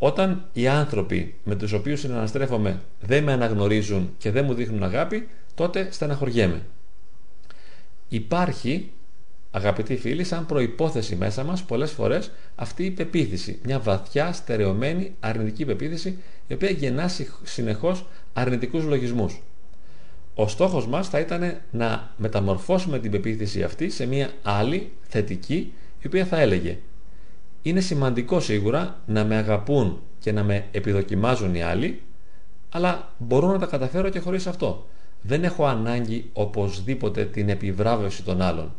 Όταν 0.05 0.45
οι 0.53 0.67
άνθρωποι 0.67 1.36
με 1.43 1.55
τους 1.55 1.72
οποίους 1.72 2.00
συναναστρέφομαι 2.00 2.81
δεν 3.01 3.24
με 3.24 3.31
αναγνωρίζουν 3.31 4.13
και 4.17 4.31
δεν 4.31 4.45
μου 4.45 4.53
δείχνουν 4.53 4.83
αγάπη, 4.83 5.27
τότε 5.55 5.88
στεναχωριέμαι. 5.91 6.62
Υπάρχει, 8.10 8.91
αγαπητοί 9.51 9.98
φίλοι, 9.98 10.24
σαν 10.24 10.45
προϋπόθεση 10.45 11.15
μέσα 11.15 11.43
μας 11.43 11.63
πολλές 11.63 11.91
φορές 11.91 12.31
αυτή 12.55 12.86
η 12.86 12.91
πεποίθηση, 12.91 13.60
μια 13.63 13.79
βαθιά, 13.79 14.33
στερεωμένη, 14.33 15.15
αρνητική 15.19 15.65
πεποίθηση, 15.65 16.17
η 16.48 16.53
οποία 16.53 16.69
γεννά 16.69 17.10
συνεχώς 17.43 18.05
αρνητικούς 18.33 18.83
λογισμούς. 18.83 19.41
Ο 20.36 20.48
στόχος 20.48 20.88
μας 20.88 21.10
θα 21.10 21.19
ήταν 21.19 21.57
να 21.72 22.12
μεταμορφώσουμε 22.17 23.00
την 23.00 23.12
πεποίθηση 23.12 23.63
αυτή 23.63 23.89
σε 23.89 24.05
μια 24.05 24.29
άλλη, 24.41 24.91
θετική, 25.07 25.74
η 26.01 26.07
οποία 26.07 26.25
θα 26.25 26.39
έλεγε 26.39 26.77
είναι 27.63 27.79
σημαντικό 27.79 28.39
σίγουρα 28.39 28.96
να 29.05 29.24
με 29.24 29.36
αγαπούν 29.36 30.01
και 30.20 30.32
να 30.32 30.43
με 30.43 30.65
επιδοκιμάζουν 30.72 31.55
οι 31.55 31.63
άλλοι, 31.63 32.01
αλλά 32.70 33.10
μπορώ 33.17 33.48
να 33.48 33.60
τα 33.60 33.65
καταφέρω 33.65 34.10
και 34.10 34.20
χωρίς 34.20 34.48
αυτό. 34.48 34.88
Δεν 35.22 35.43
έχω 35.43 35.65
ανάγκη 35.65 36.29
οπωσδήποτε 36.34 37.25
την 37.25 37.50
επιβράβευση 37.50 38.24
των 38.24 38.41
άλλων. 38.41 38.74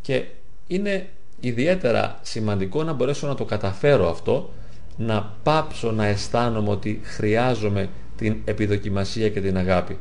Και 0.00 0.24
είναι 0.66 1.08
ιδιαίτερα 1.40 2.18
σημαντικό 2.22 2.82
να 2.82 2.92
μπορέσω 2.92 3.26
να 3.26 3.34
το 3.34 3.44
καταφέρω 3.44 4.10
αυτό, 4.10 4.50
να 4.96 5.34
πάψω 5.42 5.92
να 5.92 6.06
αισθάνομαι 6.06 6.70
ότι 6.70 7.00
χρειάζομαι 7.02 7.88
την 8.16 8.36
επιδοκιμασία 8.44 9.28
και 9.28 9.40
την 9.40 9.56
αγάπη, 9.56 9.98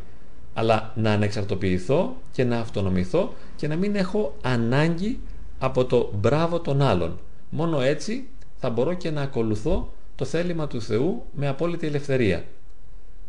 αλλά 0.54 0.92
να 0.96 1.12
ανεξαρτοποιηθώ 1.12 2.16
και 2.32 2.44
να 2.44 2.60
αυτονομηθώ 2.60 3.34
και 3.56 3.68
να 3.68 3.75
μην 3.75 3.96
έχω 3.96 4.36
ανάγκη 4.42 5.20
από 5.60 5.86
το 5.86 6.12
μπράβο 6.13 6.60
των 6.60 6.82
άλλων. 6.82 7.20
Μόνο 7.50 7.82
έτσι 7.82 8.27
θα 8.58 8.70
μπορώ 8.70 8.94
και 8.94 9.12
να 9.12 9.22
ακολουθώ 9.22 9.94
το 10.16 10.25
θέλημα 10.25 10.68
του 10.68 10.82
Θεού 10.82 11.24
με 11.32 11.48
απόλυτη 11.48 11.88
ελευθερία. 11.88 12.44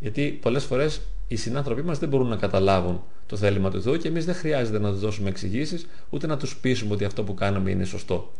Γιατί 0.00 0.38
πολλές 0.42 0.64
φορές 0.64 1.00
οι 1.28 1.36
συνάνθρωποι 1.36 1.82
μας 1.82 1.98
δεν 1.98 2.08
μπορούν 2.08 2.28
να 2.28 2.36
καταλάβουν 2.36 3.02
το 3.26 3.36
θέλημα 3.36 3.70
του 3.70 3.82
Θεού 3.82 3.96
και 3.96 4.08
εμείς 4.08 4.24
δεν 4.24 4.34
χρειάζεται 4.34 4.78
να 4.78 4.90
τους 4.90 5.00
δώσουμε 5.00 5.28
εξηγήσεις 5.28 5.86
ούτε 6.10 6.26
να 6.26 6.36
τους 6.36 6.56
πείσουμε 6.56 6.94
ότι 6.94 7.04
αυτό 7.04 7.24
που 7.24 7.34
κάνουμε 7.34 7.70
είναι 7.70 7.84
σωστό. 7.84 8.32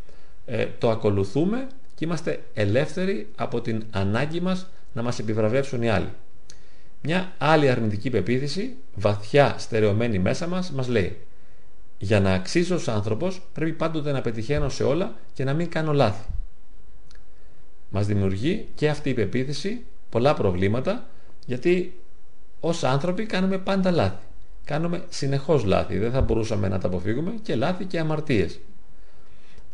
Ε, 0.46 0.66
το 0.78 0.90
ακολουθούμε 0.90 1.66
και 1.94 2.04
είμαστε 2.04 2.42
ελεύθεροι 2.54 3.28
από 3.36 3.60
την 3.60 3.84
ανάγκη 3.90 4.40
μας 4.40 4.66
να 4.92 5.02
μας 5.02 5.18
επιβραβεύσουν 5.18 5.82
οι 5.82 5.90
άλλοι. 5.90 6.08
Μια 7.02 7.32
άλλη 7.38 7.68
αρνητική 7.68 8.10
πεποίθηση, 8.10 8.76
βαθιά 8.94 9.54
στερεωμένη 9.58 10.18
μέσα 10.18 10.46
μας, 10.46 10.70
μας 10.70 10.88
λέει 10.88 11.16
για 11.98 12.20
να 12.20 12.32
αξίζω 12.32 12.74
ως 12.74 12.88
άνθρωπος 12.88 13.40
πρέπει 13.52 13.72
πάντοτε 13.72 14.12
να 14.12 14.20
πετυχαίνω 14.20 14.68
σε 14.68 14.84
όλα 14.84 15.14
και 15.32 15.44
να 15.44 15.54
μην 15.54 15.68
κάνω 15.68 15.92
λάθη. 15.92 16.24
Μας 17.90 18.06
δημιουργεί 18.06 18.68
και 18.74 18.88
αυτή 18.88 19.10
η 19.10 19.14
πεποίθηση 19.14 19.84
πολλά 20.10 20.34
προβλήματα 20.34 21.08
γιατί 21.46 22.00
ως 22.60 22.84
άνθρωποι 22.84 23.26
κάνουμε 23.26 23.58
πάντα 23.58 23.90
λάθη. 23.90 24.22
Κάνουμε 24.64 25.04
συνεχώς 25.08 25.64
λάθη. 25.64 25.98
Δεν 25.98 26.10
θα 26.10 26.20
μπορούσαμε 26.20 26.68
να 26.68 26.78
τα 26.78 26.86
αποφύγουμε 26.86 27.34
και 27.42 27.54
λάθη 27.54 27.84
και 27.84 27.98
αμαρτίες. 27.98 28.58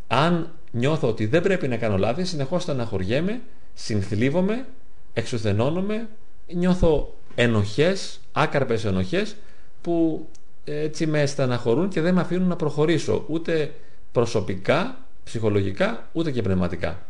Αν 0.06 0.52
νιώθω 0.70 1.08
ότι 1.08 1.26
δεν 1.26 1.42
πρέπει 1.42 1.68
να 1.68 1.76
κάνω 1.76 1.98
λάθη, 1.98 2.24
συνεχώς 2.24 2.62
στεναχωριέμαι, 2.62 3.40
συνθλίβομαι, 3.74 4.66
εξουθενώνομαι, 5.12 6.08
νιώθω 6.52 7.14
ενοχές, 7.34 8.20
άκαρπες 8.32 8.84
ενοχές 8.84 9.36
που 9.82 10.28
έτσι 10.64 11.06
με 11.06 11.26
στεναχωρούν 11.26 11.88
και 11.88 12.00
δεν 12.00 12.14
με 12.14 12.20
αφήνουν 12.20 12.48
να 12.48 12.56
προχωρήσω 12.56 13.24
ούτε 13.28 13.74
προσωπικά, 14.12 14.98
ψυχολογικά, 15.24 16.08
ούτε 16.12 16.30
και 16.30 16.42
πνευματικά. 16.42 17.06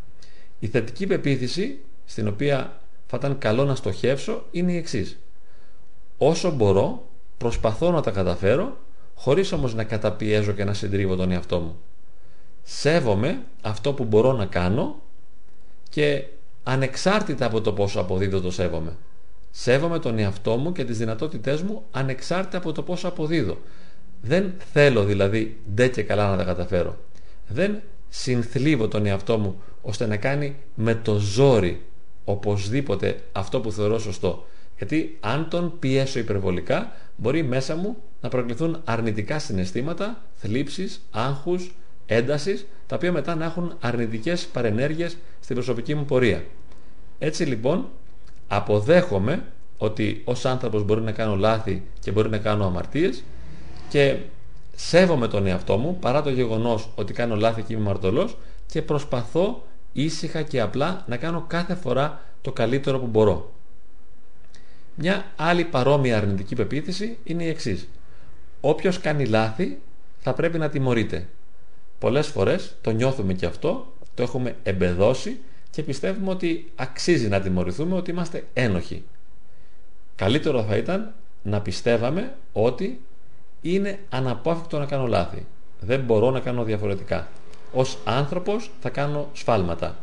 Η 0.59 0.67
θετική 0.67 1.07
πεποίθηση, 1.07 1.79
στην 2.05 2.29
οποία 2.29 2.81
θα 3.07 3.17
ήταν 3.17 3.38
καλό 3.38 3.64
να 3.64 3.75
στοχεύσω, 3.75 4.45
είναι 4.51 4.73
η 4.73 4.77
εξής. 4.77 5.19
Όσο 6.19 6.51
μπορώ, 6.51 7.09
προσπαθώ 7.38 7.90
να 7.90 8.01
τα 8.01 8.11
καταφέρω, 8.11 8.79
χωρίς 9.14 9.53
όμως 9.53 9.75
να 9.75 9.85
καταπιέζω 9.85 10.53
και 10.53 10.64
να 10.64 10.75
συντρίβω 10.75 11.17
τον 11.17 11.31
εαυτό 11.31 11.59
μου. 11.59 11.77
Σέβομαι 12.62 13.43
αυτό 13.62 13.93
που 13.93 14.05
μπορώ 14.05 14.33
να 14.33 14.47
κάνω 14.47 15.03
και 15.88 16.25
ανεξάρτητα 16.62 17.47
από 17.47 17.61
το 17.61 17.73
πόσο 17.73 18.01
αποδίδω 18.01 18.40
το 18.40 18.51
σέβομαι. 18.51 18.97
Σέβομαι 19.57 19.99
τον 19.99 20.19
εαυτό 20.19 20.57
μου 20.57 20.73
και 20.73 20.85
τις 20.85 20.99
δυνατότητές 20.99 21.62
μου 21.62 21.83
ανεξάρτητα 21.90 22.57
από 22.57 22.73
το 22.73 22.83
πόσο 22.83 23.09
αποδίδω. 23.09 23.59
Δεν 24.23 24.53
θέλω 24.73 25.05
δηλαδή 25.05 25.61
ντε 25.75 25.88
και 25.88 26.03
καλά 26.03 26.31
να 26.31 26.37
τα 26.37 26.45
καταφέρω. 26.45 26.99
Δεν 27.49 27.81
συνθλίβω 28.09 28.88
τον 28.88 29.07
εαυτό 29.07 29.38
μου 29.38 29.62
ώστε 29.83 30.07
να 30.07 30.17
κάνει 30.17 30.57
με 30.75 30.95
το 30.95 31.19
ζόρι 31.19 31.83
οπωσδήποτε 32.25 33.21
αυτό 33.33 33.61
που 33.61 33.73
θεωρώ 33.73 33.99
σωστό. 33.99 34.47
Γιατί 34.77 35.17
αν 35.21 35.49
τον 35.49 35.79
πιέσω 35.79 36.19
υπερβολικά 36.19 36.93
μπορεί 37.17 37.43
μέσα 37.43 37.77
μου 37.77 37.97
να 38.21 38.29
προκληθούν 38.29 38.81
αρνητικά 38.85 39.38
συναισθήματα, 39.38 40.23
θλίψεις, 40.35 41.01
άγχους, 41.11 41.75
έντασης 42.07 42.67
τα 42.87 42.97
οποία 42.97 43.12
μετά 43.12 43.35
να 43.35 43.45
έχουν 43.45 43.77
αρνητικές 43.81 44.47
παρενέργειες 44.47 45.17
στην 45.40 45.55
προσωπική 45.55 45.95
μου 45.95 46.05
πορεία. 46.05 46.45
Έτσι 47.19 47.45
λοιπόν 47.45 47.88
αποδέχομαι 48.49 49.45
ότι 49.79 50.23
ως 50.25 50.45
άνθρωπος 50.45 50.85
μπορεί 50.85 51.01
να 51.01 51.13
κάνω 51.13 51.37
λάθη 51.37 51.83
και 52.01 52.11
μπορεί 52.11 52.29
να 52.29 52.39
κάνω 52.39 52.67
αμαρτίες 52.67 53.25
και 53.89 54.17
σέβομαι 54.77 55.29
τον 55.29 55.47
εαυτό 55.47 55.77
μου 55.77 55.99
παρά 55.99 56.23
το 56.23 56.31
γεγονός 56.31 56.89
ότι 56.95 57.13
κάνω 57.13 57.37
λάθη 57.37 57.63
και 57.63 57.73
είμαι 57.73 57.83
μαρτωλός 57.83 58.37
και 58.67 58.83
προσπαθώ 58.83 59.63
ήσυχα 59.93 60.43
και 60.43 60.61
απλά 60.61 61.05
να 61.07 61.17
κάνω 61.17 61.45
κάθε 61.47 61.75
φορά 61.75 62.21
το 62.43 62.53
καλύτερο 62.53 62.99
που 62.99 63.07
μπορώ. 63.07 63.53
Μια 64.95 65.25
άλλη 65.37 65.65
παρόμοια 65.65 66.17
αρνητική 66.17 66.55
πεποίθηση 66.55 67.19
είναι 67.25 67.45
η 67.45 67.49
εξής. 67.49 67.89
Όποιος 68.61 69.01
κάνει 69.01 69.27
λάθη 69.27 69.79
θα 70.19 70.33
πρέπει 70.33 70.59
να 70.59 70.69
τιμωρείται. 70.69 71.29
Πολλές 71.99 72.27
φορές 72.27 72.75
το 72.81 72.91
νιώθουμε 72.91 73.33
και 73.33 73.47
αυτό, 73.47 73.93
το 74.15 74.23
έχουμε 74.23 74.57
εμπεδώσει 74.63 75.41
και 75.75 75.83
πιστεύουμε 75.83 76.31
ότι 76.31 76.73
αξίζει 76.75 77.29
να 77.29 77.41
τιμωρηθούμε, 77.41 77.97
ότι 77.97 78.11
είμαστε 78.11 78.47
ένοχοι. 78.53 79.05
Καλύτερο 80.17 80.63
θα 80.63 80.77
ήταν 80.77 81.15
να 81.43 81.61
πιστεύαμε 81.61 82.35
ότι 82.53 83.01
είναι 83.61 83.99
αναπόφευκτο 84.09 84.79
να 84.79 84.87
κάνω 84.87 85.07
λάθη. 85.07 85.47
Δεν 85.81 86.01
μπορώ 86.01 86.31
να 86.31 86.41
κάνω 86.41 86.65
διαφορετικά. 86.65 87.29
Ως 87.73 87.99
άνθρωπος 88.05 88.71
θα 88.81 88.91
κάνω 88.91 89.29
σφάλματα. 89.33 89.97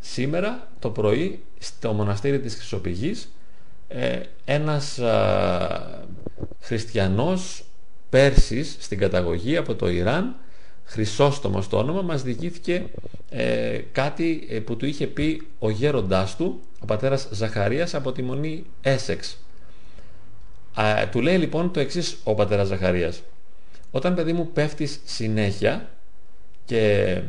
Σήμερα 0.00 0.68
το 0.78 0.90
πρωί 0.90 1.42
στο 1.58 1.92
μοναστήρι 1.92 2.40
της 2.40 2.54
Χρυσοπηγής 2.54 3.32
ε, 3.88 4.20
ένας 4.44 4.98
α, 4.98 6.04
χριστιανός 6.60 7.64
Πέρσης 8.10 8.76
στην 8.80 8.98
καταγωγή 8.98 9.56
από 9.56 9.74
το 9.74 9.88
Ιράν 9.88 10.36
Χρυσόστομος 10.90 11.64
στο 11.64 11.78
όνομα, 11.78 12.02
μας 12.02 12.22
διηγήθηκε 12.22 12.84
ε, 13.30 13.80
κάτι 13.92 14.46
ε, 14.50 14.58
που 14.58 14.76
του 14.76 14.86
είχε 14.86 15.06
πει 15.06 15.42
ο 15.58 15.70
γέροντάς 15.70 16.36
του, 16.36 16.60
ο 16.80 16.84
πατέρας 16.84 17.28
Ζαχαρίας 17.30 17.94
από 17.94 18.12
τη 18.12 18.22
μονή 18.22 18.64
Έσεξ. 18.80 19.38
του 21.10 21.20
λέει 21.20 21.36
λοιπόν 21.36 21.72
το 21.72 21.80
εξής 21.80 22.16
ο 22.24 22.34
πατέρας 22.34 22.68
Ζαχαρίας. 22.68 23.22
Όταν 23.90 24.14
παιδί 24.14 24.32
μου 24.32 24.50
πέφτεις 24.52 25.00
συνέχεια 25.04 25.88
και 26.64 27.22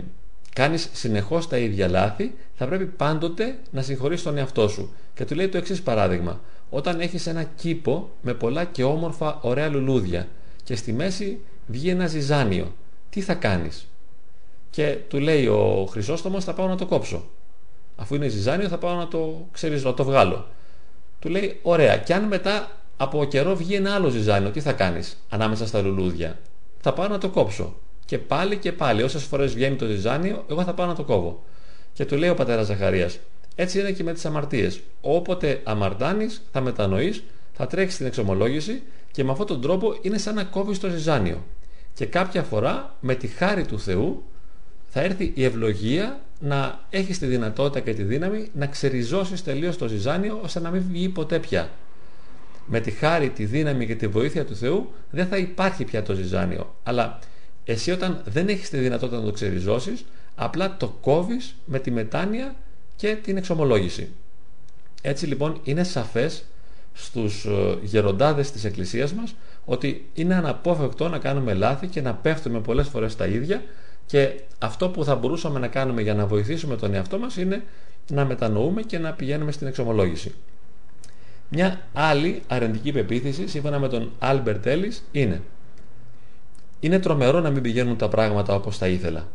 κάνεις 0.54 0.90
συνεχώς 0.94 1.48
τα 1.48 1.58
ίδια 1.58 1.88
λάθη, 1.88 2.34
θα 2.56 2.66
πρέπει 2.66 2.86
πάντοτε 2.86 3.60
να 3.72 3.82
συγχωρείς 3.82 4.24
τον 4.24 4.38
εαυτό 4.38 4.68
σου. 4.68 4.94
Και 5.14 5.26
του 5.26 5.36
λέει 5.36 5.48
το 5.48 5.58
εξής 5.58 5.82
παράδειγμα. 5.82 6.42
Όταν 6.70 7.00
έχεις 7.00 7.28
ένα 7.28 7.44
κήπο 7.44 8.10
με 8.22 8.34
πολλά 8.34 8.66
και 8.66 8.84
όμορφα 8.84 9.40
ωραία 9.42 9.70
λουλούδια 9.70 10.28
και 10.64 10.76
στη 10.76 10.94
μέση 10.94 11.40
βγει 11.68 11.90
ένα 11.90 12.08
ζυζάνιο 12.08 12.74
τι 13.12 13.22
θα 13.22 13.34
κάνεις; 13.34 13.88
Και 14.70 14.98
του 15.08 15.20
λέει 15.20 15.48
ο 15.48 15.88
Χρυσόστομος 15.92 16.44
θα 16.44 16.54
πάω 16.54 16.68
να 16.68 16.76
το 16.76 16.86
κόψω. 16.86 17.24
Αφού 17.96 18.16
είναι 18.16 18.28
ζυζάνιο 18.28 18.68
θα 18.68 18.78
πάω 18.78 18.96
να 18.96 19.08
το, 19.08 19.48
ξέρεις, 19.52 19.84
να 19.84 19.94
το 19.94 20.04
βγάλω. 20.04 20.48
Του 21.20 21.30
λέει 21.30 21.60
ωραία 21.62 21.98
και 21.98 22.14
αν 22.14 22.24
μετά 22.24 22.72
από 22.98 23.26
καιρό 23.26 23.56
βγει 23.56 23.76
ένα 23.76 23.94
άλλο 23.94 24.10
ζυζάνιο 24.10 24.50
τι 24.50 24.62
θα 24.62 24.74
κάνεις 24.74 25.18
ανάμεσα 25.30 25.68
στα 25.68 25.82
λουλούδια; 25.82 26.40
Θα 26.80 26.94
πάω 26.94 27.08
να 27.08 27.18
το 27.18 27.30
κόψω. 27.30 27.76
Και 28.06 28.18
πάλι 28.18 28.58
και 28.58 28.72
πάλι 28.72 29.04
όσες 29.04 29.24
φορές 29.24 29.54
βγαίνει 29.54 29.76
το 29.76 29.86
ζυζάνιο 29.86 30.46
εγώ 30.50 30.64
θα 30.64 30.74
πάω 30.74 30.88
να 30.88 30.96
το 30.96 31.04
κόβω. 31.04 31.44
Και 31.94 32.06
του 32.06 32.16
λέει 32.16 32.30
ο 32.30 32.34
πατέρας 32.34 32.66
Ζαχαρίας 32.66 33.20
έτσι 33.56 33.80
είναι 33.80 33.92
και 33.92 34.04
με 34.04 34.14
τις 34.14 34.26
αμαρτίες. 34.26 34.80
Όποτε 35.02 35.62
αμαρτάνεις 35.64 36.42
θα 36.52 36.62
μετανοείς, 36.62 37.24
θα 37.54 37.68
τρέξεις 37.68 37.98
την 37.98 38.06
εξομολόγηση 38.06 38.84
και 39.12 39.24
με 39.24 39.32
αυτόν 39.32 39.48
τον 39.48 39.62
τρόπο 39.62 39.98
είναι 40.02 40.18
σαν 40.18 40.36
να 40.36 40.44
κόβεις 40.44 40.80
το 40.80 40.90
ζυζάνιο 40.90 41.44
και 41.94 42.06
κάποια 42.06 42.44
φορά 42.44 42.96
με 43.00 43.16
τη 43.16 43.28
χάρη 43.28 43.66
του 43.66 43.80
Θεού 43.80 44.24
θα 44.90 45.02
έρθει 45.02 45.32
η 45.36 45.44
ευλογία 45.44 46.22
να 46.40 46.80
έχεις 46.90 47.20
τη 47.20 47.26
δυνατότητα 47.26 47.80
και 47.80 47.94
τη 47.94 48.04
δύναμη 48.04 48.50
να 48.54 48.66
ξεριζώσεις 48.66 49.44
τελείως 49.44 49.78
το 49.78 49.88
ζυζάνιο 49.88 50.40
ώστε 50.44 50.60
να 50.60 50.70
μην 50.70 50.84
βγει 50.92 51.10
ποτέ 51.10 51.40
πια. 51.40 51.70
με 52.66 52.80
τη 52.80 52.92
χάρη, 52.92 53.30
τη 53.30 53.46
δύναμη 53.46 53.86
και 53.86 53.96
τη 53.96 54.08
βοήθεια 54.08 54.46
του 54.46 54.56
Θεού 54.56 54.92
δεν 55.10 55.28
θα 55.28 55.38
υπάρχει 55.38 55.84
πια 55.84 56.04
το 56.04 56.14
ζυζάνιο. 56.14 56.76
Αλλά 56.84 57.20
εσύ 57.66 57.92
όταν 57.92 58.22
δεν 58.26 58.48
έχεις 58.48 58.70
τη 58.70 58.78
δυνατότητα 58.78 59.20
να 59.20 59.26
το 59.26 59.32
ξεριζώσεις, 59.32 60.06
απλά 60.36 60.78
το 60.78 60.88
κόβεις 61.02 61.56
με 61.66 61.80
τη 61.80 61.92
μετάνοια 61.92 62.56
και 62.96 63.16
την 63.16 63.38
εξομολόγηση. 63.38 64.10
Έτσι 65.02 65.26
λοιπόν 65.26 65.60
είναι 65.64 65.84
σαφές 65.84 66.44
στους 66.94 67.46
ε, 67.46 67.78
γεροντάδες 67.82 68.52
της 68.52 68.64
Εκκλησίας 68.64 69.14
μας 69.14 69.36
ότι 69.72 70.10
είναι 70.14 70.36
αναπόφευκτο 70.36 71.10
να 71.10 71.18
κάνουμε 71.18 71.54
λάθη 71.54 71.88
και 71.88 72.02
να 72.02 72.14
πέφτουμε 72.14 72.60
πολλές 72.60 72.88
φορές 72.88 73.16
τα 73.16 73.26
ίδια 73.26 73.64
και 74.06 74.40
αυτό 74.60 74.90
που 74.90 75.04
θα 75.04 75.16
μπορούσαμε 75.16 75.60
να 75.60 75.68
κάνουμε 75.68 76.02
για 76.02 76.14
να 76.14 76.26
βοηθήσουμε 76.26 76.76
τον 76.76 76.94
εαυτό 76.94 77.18
μας 77.18 77.38
είναι 77.38 77.64
να 78.10 78.26
μετανοούμε 78.26 78.82
και 78.82 78.98
να 78.98 79.12
πηγαίνουμε 79.12 79.52
στην 79.52 79.68
εξομολόγηση. 79.68 80.34
Μια 81.50 81.82
άλλη 81.94 82.42
αρνητική 82.48 82.92
πεποίθηση, 82.92 83.48
σύμφωνα 83.48 83.80
με 83.80 83.88
τον 83.88 84.12
Άλμπερτ 84.20 84.66
Έλλις, 84.66 85.04
είναι 85.12 85.42
είναι 86.80 87.00
τρομερό 87.00 87.40
να 87.40 87.50
μην 87.50 87.62
πηγαίνουν 87.62 87.98
τα 87.98 88.08
πράγματα 88.08 88.56
όπως 88.56 88.78
τα 88.78 88.88
ήθελα. 88.88 89.28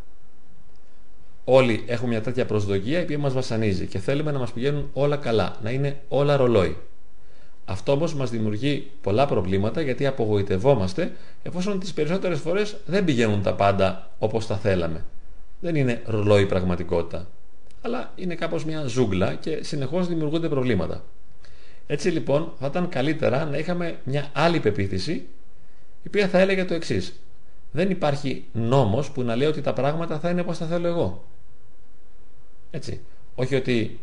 Όλοι 1.45 1.85
έχουμε 1.87 2.09
μια 2.09 2.21
τέτοια 2.21 2.47
προσδοκία 2.47 3.01
η 3.01 3.03
οποία 3.03 3.19
μας 3.19 3.33
βασανίζει 3.33 3.87
και 3.87 3.99
θέλουμε 3.99 4.33
να 4.33 4.39
μας 4.39 4.53
πηγαίνουν 4.53 4.91
όλα 4.93 5.17
καλά, 5.17 5.57
να 5.63 5.71
είναι 5.71 6.01
όλα 6.09 6.37
ρολόι. 6.37 6.77
Αυτό 7.69 7.93
όμως 7.93 8.15
μας 8.15 8.31
δημιουργεί 8.31 8.91
πολλά 9.01 9.27
προβλήματα 9.27 9.81
γιατί 9.81 10.07
απογοητευόμαστε 10.07 11.13
εφόσον 11.43 11.81
τις 11.81 11.93
περισσότερες 11.93 12.39
φορές 12.41 12.77
δεν 12.87 13.05
πηγαίνουν 13.05 13.43
τα 13.43 13.55
πάντα 13.55 14.11
όπως 14.19 14.47
τα 14.47 14.57
θέλαμε. 14.57 15.05
Δεν 15.61 15.75
είναι 15.75 16.03
ρολόι 16.07 16.47
πραγματικότητα, 16.47 17.27
αλλά 17.83 18.13
είναι 18.17 18.35
κάπως 18.35 18.65
μια 18.65 18.87
ζούγκλα 18.87 19.35
και 19.35 19.59
συνεχώς 19.63 20.07
δημιουργούνται 20.07 20.49
προβλήματα. 20.49 21.05
Έτσι 21.87 22.09
λοιπόν 22.09 22.53
θα 22.59 22.67
ήταν 22.67 22.89
καλύτερα 22.89 23.45
να 23.45 23.59
είχαμε 23.59 23.99
μια 24.05 24.31
άλλη 24.33 24.61
πεποίθηση 24.61 25.13
η 26.03 26.07
οποία 26.07 26.29
θα 26.29 26.39
έλεγε 26.39 26.65
το 26.65 26.75
εξής. 26.75 27.21
Δεν 27.73 27.91
υπάρχει 27.91 28.45
νόμος 28.53 29.11
που 29.11 29.23
να 29.23 29.37
λέει 29.37 29.49
ότι 29.49 29.61
τα 29.61 29.73
πράγματα 29.73 30.19
θα 30.19 30.31
είναι 30.31 30.41
όπως 30.41 30.59
τα 30.59 30.67
θέλω 30.67 30.87
εγώ. 30.87 31.25
Έτσι. 32.71 33.01
Όχι 33.35 33.55
ότι 33.55 34.01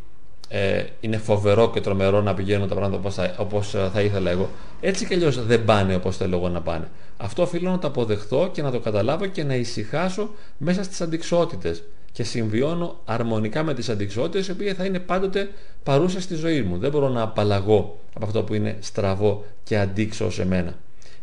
ε, 0.56 0.84
είναι 1.00 1.18
φοβερό 1.18 1.70
και 1.70 1.82
τρομερό 1.82 2.22
να 2.22 2.34
πηγαίνουν 2.34 2.68
τα 2.68 2.76
πράγματα 2.76 3.00
όπως 3.00 3.14
θα, 3.14 3.36
όπως 3.38 3.70
θα 3.94 4.02
ήθελα 4.02 4.32
εγώ. 4.32 4.50
Έτσι 4.82 5.06
κι 5.06 5.14
αλλιώς 5.14 5.46
δεν 5.46 5.66
πάνε 5.66 5.96
όπως 5.96 6.18
θέλω 6.18 6.36
εγώ 6.36 6.50
να 6.50 6.62
πάνε. 6.62 6.88
Αυτό 7.18 7.42
οφείλω 7.42 7.70
να 7.70 7.80
το 7.80 7.88
αποδεχθώ 7.88 8.50
και 8.54 8.62
να 8.62 8.72
το 8.72 8.80
καταλάβω 8.80 9.26
και 9.26 9.44
να 9.44 9.56
ησυχάσω 9.56 10.30
μέσα 10.58 10.84
στις 10.84 11.02
αντικσότητες 11.02 11.84
και 12.12 12.24
συμβιώνω 12.24 13.00
αρμονικά 13.06 13.64
με 13.64 13.74
τις 13.74 13.90
αντικσότητες 13.90 14.48
οι 14.48 14.52
οποίες 14.52 14.76
θα 14.76 14.86
είναι 14.86 15.00
πάντοτε 15.00 15.50
παρούσες 15.84 16.24
στη 16.24 16.36
ζωή 16.36 16.62
μου. 16.62 16.78
Δεν 16.78 16.92
μπορώ 16.92 17.10
να 17.10 17.22
απαλλαγώ 17.22 18.00
από 18.14 18.26
αυτό 18.26 18.44
που 18.44 18.54
είναι 18.54 18.78
στραβό 18.80 19.46
και 19.64 19.78
αντίξω 19.78 20.32
σε 20.32 20.46
μένα. 20.46 20.74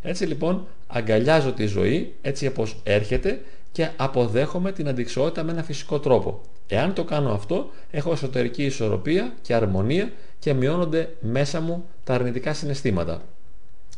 Έτσι 0.01 0.25
λοιπόν 0.25 0.67
αγκαλιάζω 0.87 1.51
τη 1.51 1.65
ζωή 1.65 2.13
έτσι 2.21 2.47
όπως 2.47 2.75
έρχεται 2.83 3.41
και 3.71 3.89
αποδέχομαι 3.97 4.71
την 4.71 4.87
αντικσότητα 4.87 5.43
με 5.43 5.51
ένα 5.51 5.63
φυσικό 5.63 5.99
τρόπο. 5.99 6.41
Εάν 6.67 6.93
το 6.93 7.03
κάνω 7.03 7.31
αυτό, 7.31 7.69
έχω 7.91 8.11
εσωτερική 8.11 8.63
ισορροπία 8.63 9.33
και 9.41 9.53
αρμονία 9.53 10.11
και 10.39 10.53
μειώνονται 10.53 11.09
μέσα 11.19 11.61
μου 11.61 11.85
τα 12.03 12.13
αρνητικά 12.13 12.53
συναισθήματα 12.53 13.21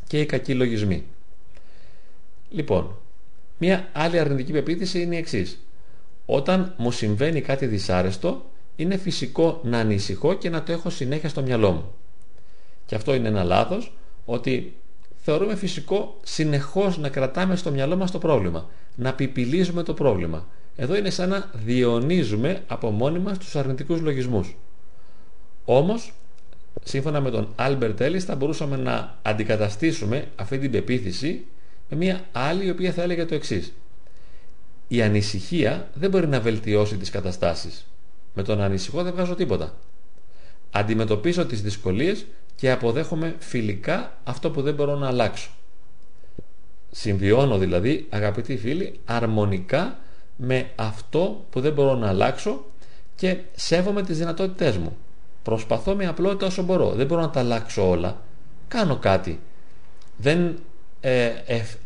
και 0.07 0.19
οι 0.19 0.25
κακοί 0.25 0.53
λογισμοί. 0.53 1.05
Λοιπόν, 2.49 2.97
μια 3.57 3.88
άλλη 3.91 4.19
αρνητική 4.19 4.51
πεποίθηση 4.51 5.01
είναι 5.01 5.15
η 5.15 5.17
εξής. 5.17 5.59
Όταν 6.25 6.73
μου 6.77 6.91
συμβαίνει 6.91 7.41
κάτι 7.41 7.65
δυσάρεστο, 7.65 8.45
είναι 8.75 8.97
φυσικό 8.97 9.59
να 9.63 9.79
ανησυχώ 9.79 10.33
και 10.33 10.49
να 10.49 10.63
το 10.63 10.71
έχω 10.71 10.89
συνέχεια 10.89 11.29
στο 11.29 11.41
μυαλό 11.41 11.71
μου. 11.71 11.93
Και 12.86 12.95
αυτό 12.95 13.13
είναι 13.13 13.27
ένα 13.27 13.43
λάθος, 13.43 13.97
ότι 14.25 14.75
θεωρούμε 15.15 15.55
φυσικό 15.55 16.19
συνεχώς 16.23 16.97
να 16.97 17.09
κρατάμε 17.09 17.55
στο 17.55 17.71
μυαλό 17.71 17.95
μας 17.95 18.12
το 18.12 18.17
πρόβλημα, 18.17 18.69
να 18.95 19.13
πιπιλίζουμε 19.13 19.84
το 19.84 19.93
πρόβλημα. 19.93 20.47
Εδώ 20.75 20.95
είναι 20.95 21.10
σαν 21.10 21.29
να 21.29 21.49
διονίζουμε 21.53 22.63
από 22.67 22.89
μόνοι 22.89 23.19
μας 23.19 23.38
τους 23.38 23.56
αρνητικούς 23.56 23.99
λογισμούς. 24.01 24.56
Όμως, 25.65 26.13
σύμφωνα 26.84 27.21
με 27.21 27.29
τον 27.29 27.47
Albert 27.60 27.95
Ellis, 27.97 28.19
θα 28.19 28.36
μπορούσαμε 28.36 28.77
να 28.77 29.17
αντικαταστήσουμε 29.21 30.27
αυτή 30.36 30.60
την 30.60 30.71
πεποίθηση 30.71 31.45
με 31.89 31.97
μια 31.97 32.21
άλλη 32.32 32.65
η 32.65 32.69
οποία 32.69 32.91
θα 32.91 33.01
έλεγε 33.01 33.25
το 33.25 33.36
εξής. 33.36 33.73
Η 34.88 35.01
ανησυχία 35.01 35.89
δεν 35.93 36.10
μπορεί 36.10 36.27
να 36.27 36.39
βελτιώσει 36.39 36.97
τις 36.97 37.10
καταστάσεις. 37.10 37.86
Με 38.34 38.43
τον 38.43 38.62
ανησυχώ 38.62 39.03
δεν 39.03 39.13
βγάζω 39.13 39.36
τίποτα. 39.36 39.73
Αντιμετωπίζω 40.71 41.45
τις 41.45 41.62
δυσκολίες 41.62 42.25
και 42.56 42.71
αποδέχομαι 42.71 43.36
φιλικά 43.39 44.17
αυτό 44.23 44.51
που 44.51 44.62
δεν 44.62 44.73
μπορώ 44.73 44.95
να 44.95 45.08
αλλάξω. 45.08 45.49
Συμβιώνω 46.95 47.58
δηλαδή, 47.58 48.08
αγαπητοί 48.10 48.58
φίλοι, 48.58 48.99
αρμονικά 49.06 49.97
με 50.36 50.69
αυτό 50.75 51.45
που 51.49 51.62
δεν 51.62 51.73
μπορώ 51.73 51.95
να 51.95 52.08
αλλάξω 52.08 52.65
και 53.15 53.38
σέβομαι 53.56 54.01
τις 54.01 54.17
δυνατότητές 54.17 54.77
μου. 54.77 54.97
Προσπαθώ 55.43 55.95
με 55.95 56.08
απλότητα 56.08 56.45
όσο 56.45 56.63
μπορώ. 56.63 56.89
Δεν 56.89 57.06
μπορώ 57.06 57.21
να 57.21 57.29
τα 57.29 57.39
αλλάξω 57.39 57.89
όλα. 57.89 58.21
Κάνω 58.67 58.95
κάτι. 58.95 59.39
Δεν 60.17 60.60
ε, 61.01 61.32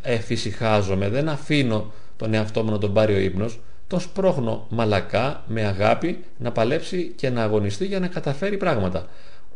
εφησυχάζομαι, 0.01 1.09
δεν 1.09 1.29
αφήνω 1.29 1.91
τον 2.17 2.33
εαυτό 2.33 2.63
μου 2.63 2.71
να 2.71 2.77
τον 2.77 2.93
πάρει 2.93 3.13
ο 3.13 3.19
ύπνος. 3.19 3.59
Τον 3.87 3.99
σπρώχνω 3.99 4.65
μαλακά, 4.69 5.43
με 5.47 5.65
αγάπη, 5.65 6.23
να 6.37 6.51
παλέψει 6.51 7.13
και 7.15 7.29
να 7.29 7.43
αγωνιστεί 7.43 7.85
για 7.85 7.99
να 7.99 8.07
καταφέρει 8.07 8.57
πράγματα. 8.57 9.07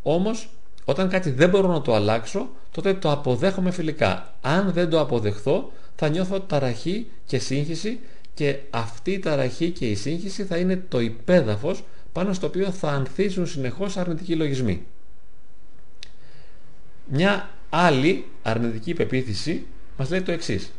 Όμως 0.03 0.49
όταν 0.85 1.09
κάτι 1.09 1.29
δεν 1.31 1.49
μπορώ 1.49 1.67
να 1.67 1.81
το 1.81 1.95
αλλάξω, 1.95 2.49
τότε 2.71 2.93
το 2.93 3.11
αποδέχομαι 3.11 3.71
φιλικά. 3.71 4.33
Αν 4.41 4.71
δεν 4.71 4.89
το 4.89 4.99
αποδεχθώ, 4.99 5.71
θα 5.95 6.09
νιώθω 6.09 6.39
ταραχή 6.39 7.07
και 7.25 7.37
σύγχυση 7.37 7.99
και 8.33 8.59
αυτή 8.69 9.11
η 9.11 9.19
ταραχή 9.19 9.69
και 9.69 9.89
η 9.89 9.95
σύγχυση 9.95 10.43
θα 10.43 10.57
είναι 10.57 10.83
το 10.87 10.99
υπέδαφος 10.99 11.83
πάνω 12.11 12.33
στο 12.33 12.47
οποίο 12.47 12.71
θα 12.71 12.91
ανθίζουν 12.91 13.47
συνεχώς 13.47 13.97
αρνητικοί 13.97 14.35
λογισμοί. 14.35 14.85
Μια 17.05 17.49
άλλη 17.69 18.25
αρνητική 18.41 18.93
πεποίθηση 18.93 19.65
μας 19.97 20.09
λέει 20.09 20.21
το 20.21 20.31
εξής. 20.31 20.71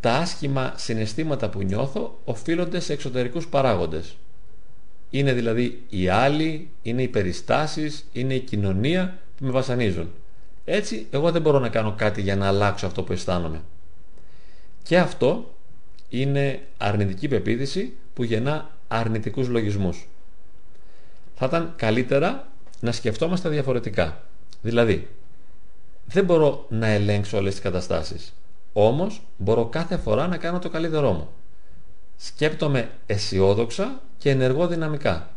Τα 0.00 0.12
άσχημα 0.12 0.72
συναισθήματα 0.76 1.48
που 1.48 1.62
νιώθω 1.62 2.18
οφείλονται 2.24 2.80
σε 2.80 2.92
εξωτερικούς 2.92 3.48
παράγοντες. 3.48 4.16
Είναι 5.10 5.32
δηλαδή 5.32 5.82
οι 5.88 6.08
άλλοι, 6.08 6.70
είναι 6.82 7.02
οι 7.02 7.08
περιστάσεις, 7.08 8.06
είναι 8.12 8.34
η 8.34 8.40
κοινωνία 8.40 9.18
που 9.36 9.44
με 9.44 9.50
βασανίζουν. 9.50 10.12
Έτσι 10.64 11.06
εγώ 11.10 11.30
δεν 11.30 11.42
μπορώ 11.42 11.58
να 11.58 11.68
κάνω 11.68 11.94
κάτι 11.96 12.20
για 12.20 12.36
να 12.36 12.46
αλλάξω 12.46 12.86
αυτό 12.86 13.02
που 13.02 13.12
αισθάνομαι. 13.12 13.62
Και 14.82 14.98
αυτό 14.98 15.54
είναι 16.08 16.62
αρνητική 16.76 17.28
πεποίθηση 17.28 17.92
που 18.14 18.24
γεννά 18.24 18.70
αρνητικούς 18.88 19.48
λογισμούς. 19.48 20.08
Θα 21.34 21.46
ήταν 21.46 21.72
καλύτερα 21.76 22.48
να 22.80 22.92
σκεφτόμαστε 22.92 23.48
διαφορετικά. 23.48 24.22
Δηλαδή, 24.62 25.08
δεν 26.06 26.24
μπορώ 26.24 26.66
να 26.68 26.86
ελέγξω 26.86 27.36
όλες 27.36 27.52
τις 27.52 27.62
καταστάσεις. 27.62 28.34
Όμως 28.72 29.22
μπορώ 29.36 29.64
κάθε 29.64 29.96
φορά 29.96 30.26
να 30.26 30.36
κάνω 30.36 30.58
το 30.58 30.68
καλύτερό 30.68 31.12
μου. 31.12 31.28
Σκέπτομαι 32.20 32.90
αισιόδοξα 33.06 34.02
και 34.18 34.30
ενεργό 34.30 34.66
δυναμικά. 34.66 35.30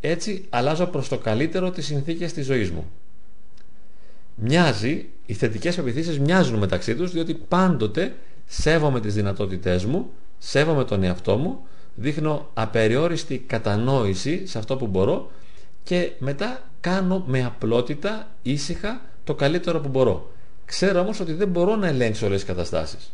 Έτσι 0.00 0.44
αλλάζω 0.48 0.86
προς 0.86 1.08
το 1.08 1.18
καλύτερο 1.18 1.70
τις 1.70 1.86
συνθήκες 1.86 2.32
της 2.32 2.46
ζωής 2.46 2.70
μου. 2.70 2.90
Μοιάζει, 4.34 5.08
οι 5.26 5.34
θετικές 5.34 5.76
πεπιθήσεις 5.76 6.18
μοιάζουν 6.18 6.58
μεταξύ 6.58 6.96
τους 6.96 7.12
διότι 7.12 7.34
πάντοτε 7.34 8.14
σέβομαι 8.46 9.00
τις 9.00 9.14
δυνατότητές 9.14 9.84
μου, 9.84 10.10
σέβομαι 10.38 10.84
τον 10.84 11.02
εαυτό 11.02 11.36
μου, 11.36 11.60
δείχνω 11.94 12.50
απεριόριστη 12.54 13.38
κατανόηση 13.38 14.46
σε 14.46 14.58
αυτό 14.58 14.76
που 14.76 14.86
μπορώ 14.86 15.30
και 15.82 16.12
μετά 16.18 16.60
κάνω 16.80 17.24
με 17.26 17.44
απλότητα, 17.44 18.28
ήσυχα, 18.42 19.00
το 19.24 19.34
καλύτερο 19.34 19.80
που 19.80 19.88
μπορώ. 19.88 20.30
Ξέρω 20.64 21.00
όμως 21.00 21.20
ότι 21.20 21.32
δεν 21.32 21.48
μπορώ 21.48 21.76
να 21.76 21.86
ελέγξω 21.86 22.26
όλες 22.26 22.38
τις 22.38 22.48
καταστάσεις. 22.48 23.12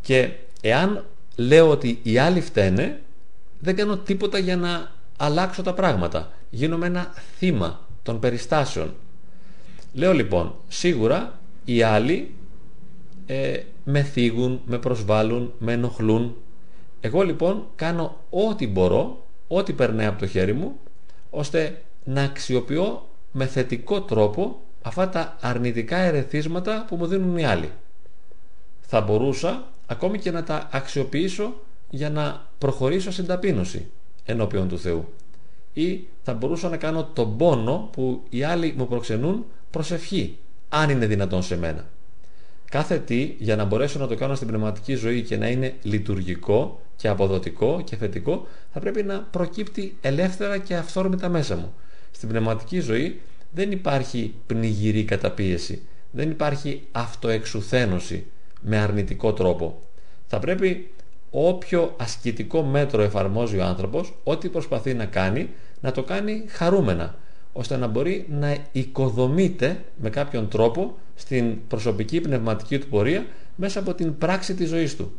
Και 0.00 0.32
εάν 0.60 1.04
λέω 1.36 1.70
ότι 1.70 2.00
οι 2.02 2.18
άλλοι 2.18 2.40
φταίνε, 2.40 3.00
δεν 3.60 3.76
κάνω 3.76 3.96
τίποτα 3.96 4.38
για 4.38 4.56
να 4.56 4.90
αλλάξω 5.16 5.62
τα 5.62 5.74
πράγματα. 5.74 6.32
Γίνομαι 6.50 6.86
ένα 6.86 7.14
θύμα 7.36 7.80
των 8.02 8.20
περιστάσεων. 8.20 8.94
Λέω 9.92 10.12
λοιπόν, 10.12 10.54
σίγουρα 10.68 11.38
οι 11.64 11.82
άλλοι 11.82 12.34
ε, 13.26 13.60
με 13.84 14.02
θίγουν, 14.02 14.60
με 14.64 14.78
προσβάλλουν, 14.78 15.52
με 15.58 15.72
ενοχλούν. 15.72 16.36
Εγώ 17.00 17.22
λοιπόν 17.22 17.66
κάνω 17.76 18.18
ό,τι 18.30 18.66
μπορώ, 18.66 19.26
ό,τι 19.48 19.72
περνάει 19.72 20.06
από 20.06 20.18
το 20.18 20.26
χέρι 20.26 20.52
μου, 20.52 20.78
ώστε 21.30 21.82
να 22.04 22.22
αξιοποιώ 22.22 23.08
με 23.32 23.46
θετικό 23.46 24.02
τρόπο 24.02 24.60
αυτά 24.82 25.08
τα 25.08 25.36
αρνητικά 25.40 25.96
ερεθίσματα 25.96 26.84
που 26.88 26.96
μου 26.96 27.06
δίνουν 27.06 27.36
οι 27.36 27.44
άλλοι. 27.44 27.70
Θα 28.80 29.00
μπορούσα 29.00 29.71
ακόμη 29.86 30.18
και 30.18 30.30
να 30.30 30.42
τα 30.42 30.68
αξιοποιήσω 30.72 31.54
για 31.90 32.10
να 32.10 32.46
προχωρήσω 32.58 33.10
στην 33.10 33.26
ταπείνωση 33.26 33.86
ενώπιον 34.24 34.68
του 34.68 34.78
Θεού. 34.78 35.08
Ή 35.72 36.06
θα 36.22 36.34
μπορούσα 36.34 36.68
να 36.68 36.76
κάνω 36.76 37.04
τον 37.04 37.36
πόνο 37.36 37.88
που 37.92 38.22
οι 38.28 38.42
άλλοι 38.42 38.74
μου 38.76 38.86
προξενούν 38.88 39.44
προσευχή 39.70 40.38
αν 40.68 40.90
είναι 40.90 41.06
δυνατόν 41.06 41.42
σε 41.42 41.56
μένα. 41.56 41.84
Κάθε 42.70 42.98
τι 42.98 43.34
για 43.38 43.56
να 43.56 43.64
μπορέσω 43.64 43.98
να 43.98 44.06
το 44.06 44.14
κάνω 44.14 44.34
στην 44.34 44.48
πνευματική 44.48 44.94
ζωή 44.94 45.22
και 45.22 45.36
να 45.36 45.48
είναι 45.48 45.74
λειτουργικό 45.82 46.80
και 46.96 47.08
αποδοτικό 47.08 47.82
και 47.84 47.96
θετικό 47.96 48.46
θα 48.72 48.80
πρέπει 48.80 49.02
να 49.02 49.20
προκύπτει 49.20 49.96
ελεύθερα 50.00 50.58
και 50.58 50.74
αυθόρμητα 50.76 51.28
μέσα 51.28 51.56
μου. 51.56 51.74
Στην 52.10 52.28
πνευματική 52.28 52.80
ζωή 52.80 53.20
δεν 53.50 53.70
υπάρχει 53.70 54.34
πνιγυρή 54.46 55.04
καταπίεση, 55.04 55.82
δεν 56.10 56.30
υπάρχει 56.30 56.82
αυτοεξουθένωση 56.92 58.26
με 58.62 58.78
αρνητικό 58.78 59.32
τρόπο. 59.32 59.82
Θα 60.26 60.38
πρέπει 60.38 60.90
όποιο 61.30 61.94
ασκητικό 61.96 62.62
μέτρο 62.62 63.02
εφαρμόζει 63.02 63.58
ο 63.58 63.64
άνθρωπος, 63.64 64.14
ό,τι 64.24 64.48
προσπαθεί 64.48 64.94
να 64.94 65.04
κάνει, 65.04 65.48
να 65.80 65.92
το 65.92 66.02
κάνει 66.02 66.44
χαρούμενα, 66.48 67.14
ώστε 67.52 67.76
να 67.76 67.86
μπορεί 67.86 68.26
να 68.30 68.56
οικοδομείται 68.72 69.84
με 70.00 70.10
κάποιον 70.10 70.48
τρόπο 70.48 70.94
στην 71.14 71.66
προσωπική 71.68 72.20
πνευματική 72.20 72.78
του 72.78 72.88
πορεία 72.88 73.26
μέσα 73.56 73.78
από 73.80 73.94
την 73.94 74.18
πράξη 74.18 74.54
της 74.54 74.68
ζωής 74.68 74.96
του. 74.96 75.12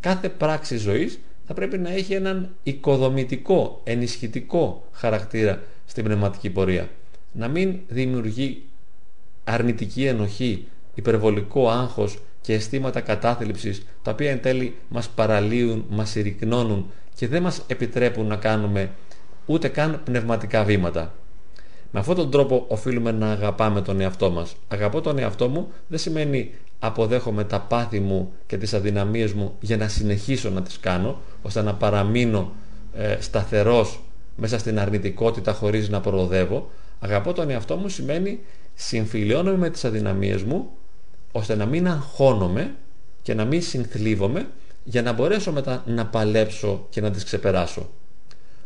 Κάθε 0.00 0.28
πράξη 0.28 0.76
ζωής 0.76 1.18
θα 1.46 1.54
πρέπει 1.54 1.78
να 1.78 1.90
έχει 1.90 2.14
έναν 2.14 2.54
οικοδομητικό, 2.62 3.80
ενισχυτικό 3.84 4.84
χαρακτήρα 4.92 5.62
στην 5.86 6.04
πνευματική 6.04 6.50
πορεία. 6.50 6.88
Να 7.32 7.48
μην 7.48 7.78
δημιουργεί 7.88 8.62
αρνητική 9.44 10.04
ενοχή, 10.04 10.66
υπερβολικό 10.94 11.70
άγχος 11.70 12.18
και 12.48 12.54
αισθήματα 12.54 13.00
κατάθλιψης 13.00 13.86
τα 14.02 14.10
οποία 14.10 14.30
εν 14.30 14.40
τέλει 14.40 14.76
μας 14.88 15.08
παραλύουν, 15.08 15.84
μας 15.88 16.10
συρρυκνώνουν 16.10 16.90
και 17.14 17.28
δεν 17.28 17.42
μας 17.42 17.62
επιτρέπουν 17.66 18.26
να 18.26 18.36
κάνουμε 18.36 18.90
ούτε 19.46 19.68
καν 19.68 20.00
πνευματικά 20.04 20.64
βήματα. 20.64 21.14
Με 21.90 22.00
αυτόν 22.00 22.14
τον 22.16 22.30
τρόπο 22.30 22.64
οφείλουμε 22.68 23.12
να 23.12 23.30
αγαπάμε 23.30 23.80
τον 23.80 24.00
εαυτό 24.00 24.30
μας. 24.30 24.56
Αγαπώ 24.68 25.00
τον 25.00 25.18
εαυτό 25.18 25.48
μου 25.48 25.72
δεν 25.88 25.98
σημαίνει 25.98 26.50
αποδέχομαι 26.78 27.44
τα 27.44 27.60
πάθη 27.60 28.00
μου 28.00 28.32
και 28.46 28.56
τις 28.56 28.74
αδυναμίες 28.74 29.32
μου 29.32 29.56
για 29.60 29.76
να 29.76 29.88
συνεχίσω 29.88 30.50
να 30.50 30.62
τις 30.62 30.80
κάνω 30.80 31.20
ώστε 31.42 31.62
να 31.62 31.74
παραμείνω 31.74 32.52
ε, 32.94 33.16
σταθερός 33.20 34.00
μέσα 34.36 34.58
στην 34.58 34.78
αρνητικότητα 34.78 35.52
χωρίς 35.52 35.88
να 35.88 36.00
προοδεύω. 36.00 36.70
Αγαπώ 36.98 37.32
τον 37.32 37.50
εαυτό 37.50 37.76
μου 37.76 37.88
σημαίνει 37.88 38.40
συμφιλιώνομαι 38.74 39.58
με 39.58 39.70
τις 39.70 39.84
αδυναμίες 39.84 40.42
μου 40.42 40.70
ώστε 41.32 41.54
να 41.54 41.66
μην 41.66 41.88
αγχώνομαι 41.88 42.74
και 43.22 43.34
να 43.34 43.44
μην 43.44 43.62
συνθλίβομαι 43.62 44.48
για 44.84 45.02
να 45.02 45.12
μπορέσω 45.12 45.52
μετά 45.52 45.82
να 45.86 46.06
παλέψω 46.06 46.86
και 46.90 47.00
να 47.00 47.10
τις 47.10 47.24
ξεπεράσω. 47.24 47.88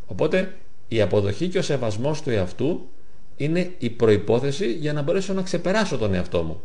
Οπότε 0.07 0.55
η 0.89 1.01
αποδοχή 1.01 1.49
και 1.49 1.59
ο 1.59 1.63
σεβασμός 1.63 2.23
του 2.23 2.31
εαυτού 2.31 2.89
είναι 3.37 3.71
η 3.79 3.91
προϋπόθεση 3.91 4.73
για 4.73 4.93
να 4.93 5.03
μπορέσω 5.03 5.33
να 5.33 5.43
ξεπεράσω 5.43 5.99
τον 5.99 6.15
εαυτό 6.15 6.43
μου. 6.43 6.61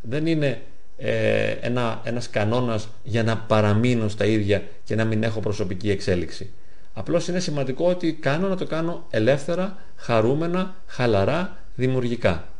Δεν 0.00 0.26
είναι 0.26 0.62
ε, 0.96 1.50
ένα, 1.50 2.00
ένας 2.04 2.30
κανόνας 2.30 2.88
για 3.04 3.22
να 3.22 3.36
παραμείνω 3.36 4.08
στα 4.08 4.24
ίδια 4.24 4.62
και 4.84 4.94
να 4.94 5.04
μην 5.04 5.22
έχω 5.22 5.40
προσωπική 5.40 5.90
εξέλιξη. 5.90 6.50
Απλώς 6.94 7.28
είναι 7.28 7.40
σημαντικό 7.40 7.88
ότι 7.88 8.12
κάνω 8.12 8.48
να 8.48 8.56
το 8.56 8.66
κάνω 8.66 9.06
ελεύθερα, 9.10 9.76
χαρούμενα, 9.96 10.74
χαλαρά, 10.86 11.56
δημιουργικά. 11.74 12.51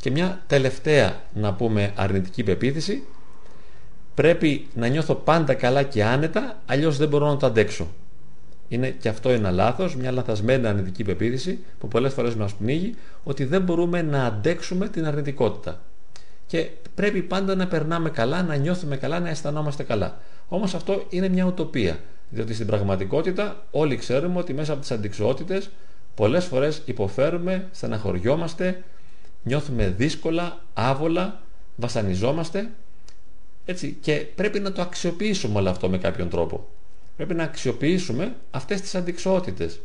Και 0.00 0.10
μια 0.10 0.40
τελευταία 0.46 1.20
να 1.34 1.54
πούμε 1.54 1.92
αρνητική 1.96 2.42
πεποίθηση 2.42 3.02
πρέπει 4.14 4.66
να 4.74 4.86
νιώθω 4.86 5.14
πάντα 5.14 5.54
καλά 5.54 5.82
και 5.82 6.04
άνετα 6.04 6.58
αλλιώς 6.66 6.96
δεν 6.96 7.08
μπορώ 7.08 7.26
να 7.26 7.36
το 7.36 7.46
αντέξω. 7.46 7.88
Είναι 8.68 8.90
και 8.90 9.08
αυτό 9.08 9.28
ένα 9.28 9.50
λάθος, 9.50 9.96
μια 9.96 10.10
λαθασμένη 10.10 10.66
αρνητική 10.66 11.04
πεποίθηση 11.04 11.58
που 11.78 11.88
πολλές 11.88 12.12
φορές 12.12 12.34
μας 12.34 12.54
πνίγει 12.54 12.94
ότι 13.24 13.44
δεν 13.44 13.62
μπορούμε 13.62 14.02
να 14.02 14.24
αντέξουμε 14.24 14.88
την 14.88 15.06
αρνητικότητα. 15.06 15.80
Και 16.46 16.68
πρέπει 16.94 17.22
πάντα 17.22 17.54
να 17.54 17.66
περνάμε 17.66 18.10
καλά, 18.10 18.42
να 18.42 18.56
νιώθουμε 18.56 18.96
καλά, 18.96 19.20
να 19.20 19.28
αισθανόμαστε 19.28 19.82
καλά. 19.82 20.18
Όμως 20.48 20.74
αυτό 20.74 21.06
είναι 21.08 21.28
μια 21.28 21.44
ουτοπία. 21.44 21.98
Διότι 22.30 22.54
στην 22.54 22.66
πραγματικότητα 22.66 23.66
όλοι 23.70 23.96
ξέρουμε 23.96 24.38
ότι 24.38 24.54
μέσα 24.54 24.72
από 24.72 24.80
τις 24.80 24.90
αντικσοότητες 24.90 25.70
πολλές 26.14 26.44
φορές 26.44 26.82
υποφέρουμε, 26.84 27.68
στεναχωριόμαστε, 27.70 28.82
νιώθουμε 29.42 29.88
δύσκολα, 29.88 30.64
άβολα, 30.74 31.42
βασανιζόμαστε 31.76 32.70
έτσι, 33.64 33.96
και 34.00 34.26
πρέπει 34.34 34.60
να 34.60 34.72
το 34.72 34.82
αξιοποιήσουμε 34.82 35.58
όλο 35.58 35.70
αυτό 35.70 35.88
με 35.88 35.98
κάποιον 35.98 36.28
τρόπο. 36.28 36.68
Πρέπει 37.16 37.34
να 37.34 37.42
αξιοποιήσουμε 37.42 38.36
αυτές 38.50 38.80
τις 38.80 38.94
αντικσότητες. 38.94 39.80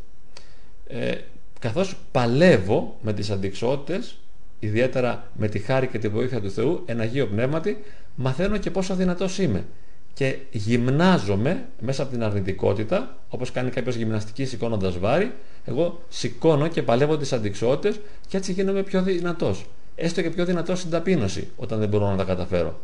Ε, 0.88 1.12
καθώς 1.60 1.98
παλεύω 2.12 2.98
με 3.02 3.14
τις 3.14 3.30
αντικσότητες, 3.30 4.18
ιδιαίτερα 4.60 5.32
με 5.34 5.48
τη 5.48 5.60
χάρη 5.60 5.88
και 5.88 6.00
τη 6.00 6.08
βοήθεια 6.08 6.42
του 6.42 6.52
Θεού, 6.52 6.84
εν 6.86 7.00
Αγίο 7.00 7.28
Πνεύματι, 7.28 7.84
μαθαίνω 8.16 8.58
και 8.58 8.72
πόσο 8.72 8.96
δυνατός 8.96 9.38
είμαι. 9.38 9.66
Και 10.14 10.38
γυμνάζομαι 10.52 11.68
μέσα 11.80 12.04
από 12.04 12.12
την 12.12 12.24
αρνητικότητα, 12.24 13.18
όπως 13.30 13.52
κάνει 13.52 13.70
κάποιος 13.70 13.96
γυμναστική 13.96 14.46
σηκώνοντας 14.46 14.98
βάρη, 14.98 15.34
εγώ 15.66 16.02
σηκώνω 16.10 16.68
και 16.68 16.84
παλεύω 16.84 17.18
τις 17.18 17.34
αντικσότητες 17.34 18.00
και 18.28 18.38
έτσι 18.38 18.52
γίνομαι 18.52 18.84
πιο 18.84 19.02
δυνατός. 19.02 19.66
Έστω 19.96 20.22
και 20.22 20.30
πιο 20.30 20.46
δυνατός 20.46 20.80
στην 20.80 20.92
ταπείνωση 20.92 21.48
όταν 21.58 21.80
δεν 21.80 21.90
μπορώ 21.90 22.10
να 22.10 22.16
τα 22.16 22.24
καταφέρω. 22.24 22.80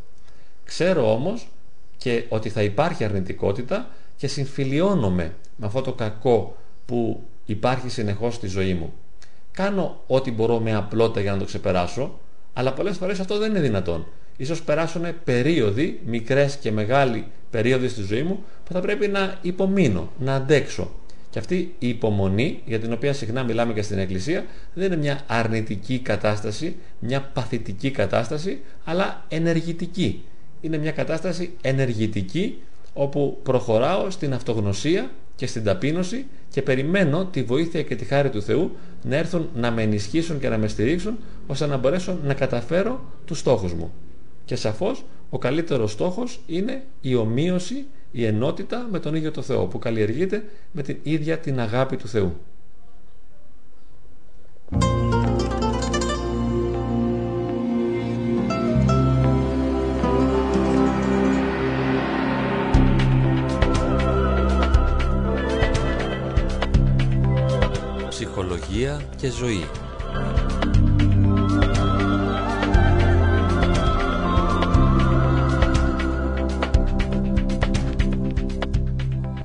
Ξέρω 0.64 1.14
όμως 1.14 1.48
και 1.98 2.24
ότι 2.30 2.50
θα 2.50 2.62
υπάρχει 2.64 3.04
αρνητικότητα 3.04 3.88
και 4.18 4.28
συμφιλιώνομαι 4.28 5.34
με 5.56 5.66
αυτό 5.66 5.82
το 5.82 5.94
κακό 5.94 6.58
που 6.86 7.24
υπάρχει 7.46 7.90
συνεχώς 7.90 8.36
στη 8.36 8.48
ζωή 8.48 8.74
μου. 8.74 8.94
Κάνω 9.52 10.02
ό,τι 10.08 10.32
μπορώ 10.32 10.60
με 10.60 10.76
απλότητα 10.76 11.22
για 11.22 11.32
να 11.32 11.38
το 11.38 11.46
ξεπεράσω, 11.46 12.20
αλλά 12.54 12.74
πολλές 12.74 12.98
φορές 12.98 13.20
αυτό 13.20 13.38
δεν 13.38 13.50
είναι 13.50 13.60
δυνατόν. 13.60 14.08
Ίσως 14.38 14.64
περάσουν 14.64 15.06
περίοδοι, 15.24 16.02
μικρές 16.06 16.56
και 16.56 16.72
μεγάλοι 16.72 17.28
περίοδοι 17.50 17.88
στη 17.88 18.02
ζωή 18.02 18.24
μου, 18.24 18.44
που 18.66 18.74
θα 18.74 18.80
πρέπει 18.80 19.08
να 19.08 19.38
υπομείνω, 19.42 20.10
να 20.20 20.36
αντέξω. 20.36 20.92
Και 21.32 21.40
αυτή 21.40 21.76
η 21.80 21.88
υπομονή, 21.88 22.62
για 22.66 22.80
την 22.80 22.94
οποία 22.94 23.14
συχνά 23.14 23.44
μιλάμε 23.44 23.74
και 23.74 23.82
στην 23.82 23.98
Εκκλησία, 23.98 24.46
δεν 24.74 24.86
είναι 24.86 25.02
μια 25.02 25.22
αρνητική 25.28 26.00
κατάσταση, 26.00 26.76
μια 27.00 27.22
παθητική 27.22 27.92
κατάσταση, 27.92 28.60
αλλά 28.84 29.26
ενεργητική. 29.28 30.24
Είναι 30.62 30.78
μια 30.78 30.92
κατάσταση 30.92 31.54
ενεργητική, 31.62 32.58
όπου 32.94 33.40
προχωράω 33.44 34.10
στην 34.10 34.34
αυτογνωσία 34.34 35.12
και 35.36 35.48
στην 35.48 35.64
ταπείνωση 35.64 36.26
και 36.50 36.62
περιμένω 36.62 37.26
τη 37.26 37.44
βοήθεια 37.44 37.84
και 37.84 37.96
τη 37.96 38.06
χάρη 38.06 38.30
του 38.30 38.42
Θεού 38.42 38.72
να 39.04 39.16
έρθουν 39.16 39.50
να 39.56 39.72
με 39.72 39.82
ενισχύσουν 39.82 40.40
και 40.40 40.50
να 40.50 40.58
με 40.58 40.68
στηρίξουν 40.68 41.18
ώστε 41.48 41.66
να 41.66 41.78
μπορέσω 41.78 42.18
να 42.24 42.34
καταφέρω 42.34 43.06
τους 43.26 43.40
στόχους 43.40 43.74
μου. 43.74 43.94
Και 44.46 44.56
σαφώς 44.56 45.06
ο 45.30 45.38
καλύτερος 45.38 45.92
στόχος 45.92 46.42
είναι 46.48 46.84
η 47.02 47.16
ομοίωση 47.16 47.86
η 48.12 48.26
ενότητα 48.26 48.88
με 48.92 49.00
τον 49.00 49.16
ίδιο 49.16 49.32
το 49.32 49.42
Θεό 49.42 49.66
που 49.66 49.80
καλλιεργείται 49.80 50.44
με 50.72 50.82
την 50.82 50.98
ίδια 51.04 51.38
την 51.38 51.60
αγάπη 51.60 51.98
του 51.98 52.08
Θεού. 52.08 52.38
Ψυχολογία 68.10 69.02
και 69.16 69.30
ζωή 69.30 69.66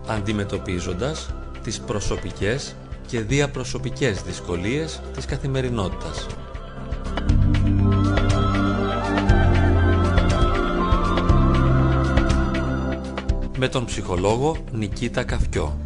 αντιμετωπίζοντας 0.06 1.30
τις 1.62 1.80
προσωπικές 1.80 2.74
και 3.06 3.20
διαπροσωπικές 3.20 4.22
δυσκολίες 4.22 5.00
της 5.14 5.24
καθημερινότητας. 5.24 6.26
Με 13.58 13.68
τον 13.68 13.84
ψυχολόγο 13.84 14.56
Νικήτα 14.72 15.24
Καφκιό. 15.24 15.78